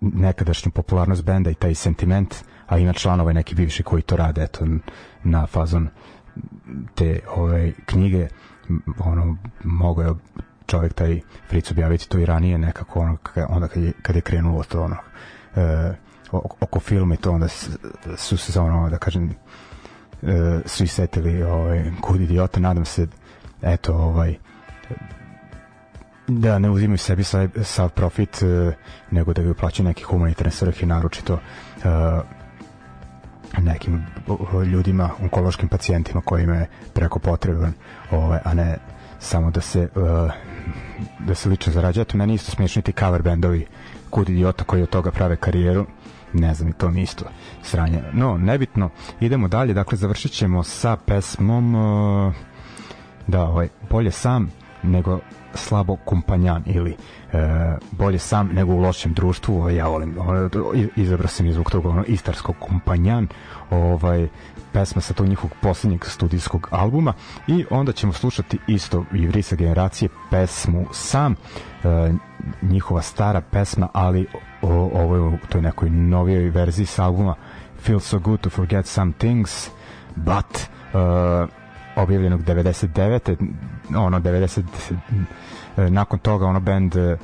nekadašnju 0.00 0.70
popularnost 0.70 1.24
benda 1.24 1.50
i 1.50 1.54
taj 1.54 1.74
sentiment, 1.74 2.34
a 2.66 2.78
ima 2.78 2.92
članove 2.92 3.34
neki 3.34 3.54
bivši 3.54 3.82
koji 3.82 4.02
to 4.02 4.16
rade 4.16 4.42
eto, 4.42 4.66
na 5.24 5.46
fazon 5.46 5.88
te 6.94 7.20
ove 7.36 7.72
knjige. 7.86 8.28
Ono 8.98 9.36
mogo 9.64 10.02
je 10.02 10.14
čovjek 10.66 10.92
taj 10.92 11.20
Fritz 11.48 11.70
objaviti 11.70 12.08
to 12.08 12.18
i 12.18 12.26
ranije 12.26 12.58
nekako 12.58 13.00
ono, 13.00 13.16
onda 13.48 13.68
kad 13.68 13.82
je, 13.82 13.92
kad 14.02 14.16
je 14.16 14.22
krenulo 14.22 14.62
to 14.62 14.82
ono 14.82 14.96
e, 15.56 15.94
oko 16.60 16.80
filma 16.80 17.14
i 17.14 17.16
to 17.16 17.32
onda 17.32 17.48
su 18.16 18.36
se 18.36 18.60
ono 18.60 18.90
da 18.90 18.98
kažem 18.98 19.34
e, 20.22 20.60
svi 20.66 20.86
setili 20.86 21.42
ovaj 21.42 21.90
kud 22.00 22.20
idiota. 22.20 22.60
Nadam 22.60 22.84
se 22.84 23.06
eto 23.62 23.94
ovaj 23.94 24.34
da 26.28 26.58
ne 26.58 26.70
uzimaju 26.70 26.98
sebi 26.98 27.24
sav, 27.24 27.48
sav 27.62 27.88
profit 27.88 28.42
e, 28.42 28.72
nego 29.10 29.32
da 29.32 29.42
bi 29.42 29.50
uplaćaju 29.50 29.88
neki 29.88 30.02
humanitarne 30.02 30.50
svrhe 30.50 30.86
naročito 30.86 31.38
e, 31.84 31.88
nekim 33.60 34.06
ljudima, 34.72 35.10
onkološkim 35.22 35.68
pacijentima 35.68 36.20
kojima 36.20 36.54
je 36.54 36.66
preko 36.94 37.18
potreban 37.18 37.72
ovaj, 38.10 38.38
a 38.44 38.54
ne 38.54 38.78
samo 39.18 39.50
da 39.50 39.60
se 39.60 39.88
uh, 39.94 40.30
da 41.26 41.34
se 41.34 41.48
lično 41.48 41.72
zarađuje. 41.72 42.04
To 42.04 42.16
meni 42.16 42.34
isto 42.34 42.50
smiješni 42.50 42.82
ti 42.82 42.92
cover 42.92 43.22
bendovi 43.22 43.66
kud 44.10 44.28
idiota 44.28 44.64
koji 44.64 44.82
od 44.82 44.88
toga 44.88 45.10
prave 45.10 45.36
karijeru 45.36 45.86
ne 46.32 46.54
znam 46.54 46.68
i 46.68 46.72
to 46.72 46.90
mi 46.90 47.02
isto 47.02 47.24
sranje 47.62 48.02
no 48.12 48.38
nebitno 48.38 48.90
idemo 49.20 49.48
dalje 49.48 49.74
dakle 49.74 49.98
završit 49.98 50.32
ćemo 50.32 50.62
sa 50.62 50.96
pesmom 50.96 51.74
uh, 51.74 52.34
da 53.26 53.42
ovaj 53.42 53.68
bolje 53.90 54.10
sam 54.10 54.50
nego 54.82 55.20
slabo 55.54 55.96
kompanjan 55.96 56.62
ili 56.66 56.96
e, 57.32 57.76
bolje 57.90 58.18
sam 58.18 58.48
nego 58.52 58.72
u 58.72 58.80
lošem 58.80 59.12
društvu 59.12 59.56
ovaj, 59.56 59.76
ja 59.76 59.86
volim 59.86 60.18
ovaj, 60.18 60.48
izabrao 60.96 61.28
sam 61.28 61.52
zbog 61.52 61.70
toga 61.70 61.88
ono, 61.88 62.04
istarskog 62.04 62.56
kompanjan 62.60 63.28
ovaj 63.70 64.28
pesma 64.72 65.00
sa 65.00 65.14
tog 65.14 65.28
njihovog 65.28 65.56
poslednjeg 65.62 66.04
studijskog 66.04 66.68
albuma 66.70 67.12
i 67.46 67.64
onda 67.70 67.92
ćemo 67.92 68.12
slušati 68.12 68.58
isto 68.66 69.04
i 69.12 69.26
Vrisa 69.26 69.56
generacije 69.56 70.08
pesmu 70.30 70.86
Sam 70.92 71.32
e, 71.32 72.12
njihova 72.62 73.02
stara 73.02 73.40
pesma 73.40 73.88
ali 73.92 74.26
o, 74.62 74.68
ovo 74.94 75.16
je 75.16 75.22
u 75.22 75.38
toj 75.48 75.62
nekoj 75.62 75.90
novijoj 75.90 76.50
verziji 76.50 76.86
sa 76.86 77.04
albuma 77.04 77.34
Feel 77.82 78.00
So 78.00 78.18
Good 78.18 78.40
To 78.40 78.50
Forget 78.50 78.86
Some 78.86 79.12
Things 79.18 79.70
but 80.16 80.68
uh, 80.94 81.61
objavljenog 81.96 82.40
99. 82.40 83.36
ono 83.96 84.20
90 84.20 84.62
nakon 85.76 86.18
toga 86.18 86.46
ono 86.46 86.60
band 86.60 86.96
e, 86.96 87.16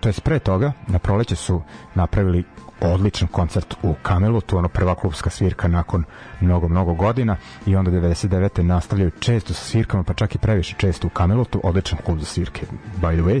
to 0.00 0.08
je 0.08 0.12
pre 0.24 0.38
toga, 0.38 0.72
na 0.86 0.98
proleće 0.98 1.36
su 1.36 1.62
napravili 1.94 2.44
odličan 2.80 3.28
koncert 3.28 3.74
u 3.82 3.94
Kamelutu, 4.02 4.58
ono 4.58 4.68
prva 4.68 4.94
klubska 4.94 5.30
svirka 5.30 5.68
nakon 5.68 6.04
mnogo, 6.40 6.68
mnogo 6.68 6.94
godina 6.94 7.36
i 7.66 7.76
onda 7.76 7.90
99. 7.90 8.62
nastavljaju 8.62 9.10
često 9.10 9.54
sa 9.54 9.64
svirkama, 9.64 10.02
pa 10.02 10.14
čak 10.14 10.34
i 10.34 10.38
previše 10.38 10.74
često 10.78 11.06
u 11.06 11.10
Kamelutu, 11.10 11.60
odličan 11.64 11.98
klub 12.04 12.18
za 12.18 12.24
svirke, 12.24 12.66
by 13.00 13.14
the 13.14 13.22
way 13.22 13.40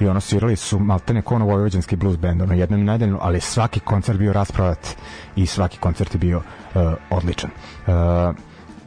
i 0.00 0.06
ono 0.06 0.20
svirali 0.20 0.56
su 0.56 0.78
maltene 0.78 1.22
kao 1.22 1.34
ono 1.34 1.46
vojvođanski 1.46 1.96
blues 1.96 2.16
band, 2.16 2.42
ono 2.42 2.54
jednom 2.54 2.84
nedeljno, 2.84 3.18
ali 3.20 3.40
svaki 3.40 3.80
koncert 3.80 4.18
bio 4.18 4.32
raspravat 4.32 4.88
i 5.36 5.46
svaki 5.46 5.78
koncert 5.78 6.14
je 6.14 6.18
bio 6.18 6.38
uh, 6.38 6.92
odličan. 7.10 7.50
Uh, 7.86 7.94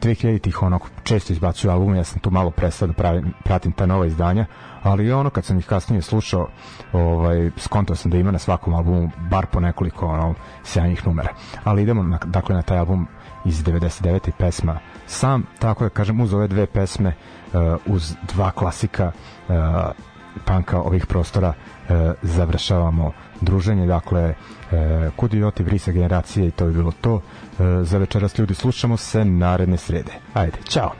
2000-ih 0.02 0.62
ono 0.62 0.78
često 1.04 1.32
izbacuju 1.32 1.70
albume, 1.70 1.96
ja 1.96 2.04
sam 2.04 2.20
tu 2.20 2.30
malo 2.30 2.50
prestao 2.50 2.88
da 2.88 2.94
pravim, 2.94 3.32
pratim 3.44 3.72
ta 3.72 3.86
nova 3.86 4.06
izdanja, 4.06 4.46
ali 4.82 5.12
ono 5.12 5.30
kad 5.30 5.44
sam 5.44 5.58
ih 5.58 5.66
kasnije 5.66 6.02
slušao, 6.02 6.48
ovaj 6.92 7.50
skontao 7.56 7.96
sam 7.96 8.10
da 8.10 8.18
ima 8.18 8.30
na 8.30 8.38
svakom 8.38 8.74
albumu 8.74 9.10
bar 9.30 9.46
po 9.46 9.60
nekoliko 9.60 10.06
ono 10.06 10.34
sjajnih 10.64 11.06
numera. 11.06 11.28
Ali 11.64 11.82
idemo 11.82 12.02
na, 12.02 12.18
dakle 12.24 12.54
na 12.54 12.62
taj 12.62 12.78
album 12.78 13.06
iz 13.44 13.64
99. 13.64 14.30
pesma 14.38 14.78
sam, 15.06 15.44
tako 15.58 15.84
da 15.84 15.90
kažem 15.90 16.20
uz 16.20 16.34
ove 16.34 16.48
dve 16.48 16.66
pesme 16.66 17.08
uh, 17.52 17.60
uz 17.86 18.14
dva 18.34 18.50
klasika 18.50 19.12
uh, 19.48 19.54
panka 20.44 20.80
ovih 20.80 21.06
prostora 21.06 21.48
uh, 21.48 21.96
završavamo 22.22 23.12
druženje, 23.40 23.86
dakle 23.86 24.34
Kud 25.16 25.34
idioti 25.34 25.62
vrisa 25.62 25.92
generacije 25.92 26.46
i 26.46 26.50
to 26.50 26.64
je 26.64 26.72
bilo 26.72 26.92
to. 27.00 27.14
Uh, 27.14 27.22
za 27.82 27.98
večeras 27.98 28.38
ljudi 28.38 28.54
slušamo 28.54 28.96
se 28.96 29.24
naredne 29.24 29.76
srede. 29.76 30.12
Ajde, 30.34 30.56
čao! 30.64 30.92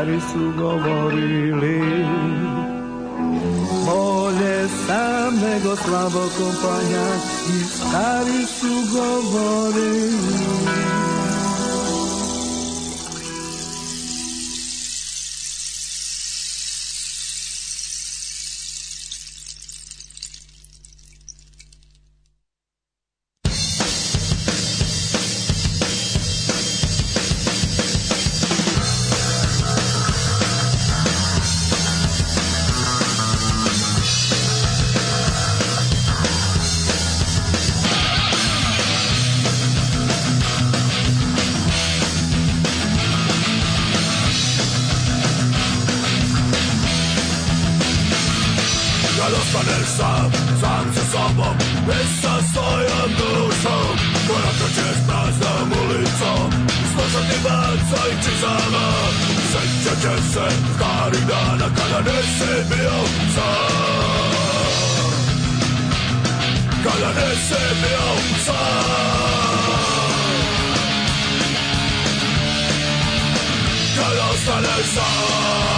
Stari 0.00 0.20
su 0.20 0.52
govorili. 0.56 1.80
Bolje 3.86 4.68
sam 4.86 5.34
nego 5.34 5.76
slabo 5.76 6.20
kompanjan 6.38 7.18
i 7.48 7.64
Todos 74.10 74.48
a 74.48 74.60
la 74.60 74.76
sol. 74.84 75.70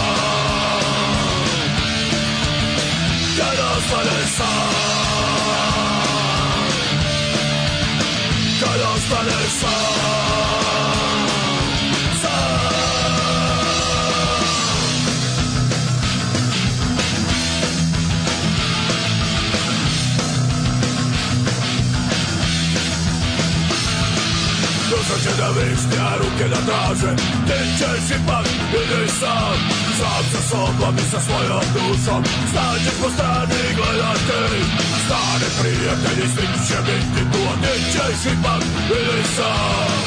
Sa 30.32 30.40
sobom 30.50 30.94
i 30.98 31.04
sa 31.10 31.20
svojom 31.20 31.64
dušom. 31.74 32.24
Staćeš 32.50 32.96
po 33.02 33.08
strani 33.10 33.62
gledati 33.76 34.60
Stari 35.04 35.48
prijatelji 35.60 36.26
svim 36.34 36.52
će 36.66 36.78
biti 36.86 37.22
tu 37.32 37.38
A 37.50 37.54
gdje 37.58 37.74
ćeš 37.92 38.32
ipak 38.32 38.62
ili 38.90 39.22
sam. 39.36 40.02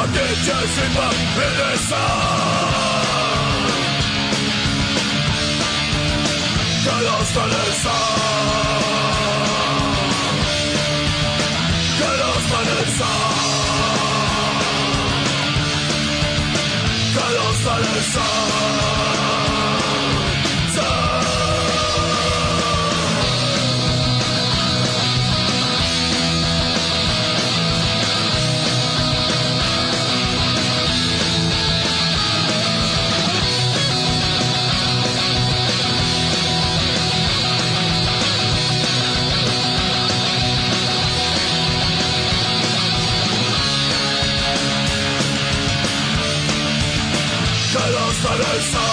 A 0.00 0.06
gdje 0.06 0.28
ćeš 0.44 0.72
ipak 0.86 1.16
ili 1.36 1.78
sam. 1.88 3.14
Kad 6.84 7.04
ostaneš 7.20 7.74
sam 7.82 9.03
ostaneš 12.98 13.04
sam 13.04 13.74
Kad 17.14 17.36
ostaneš 17.50 18.04
sam 48.24 48.34
Kad 48.34 48.40
ostaneš 48.40 48.70
sam 48.72 48.83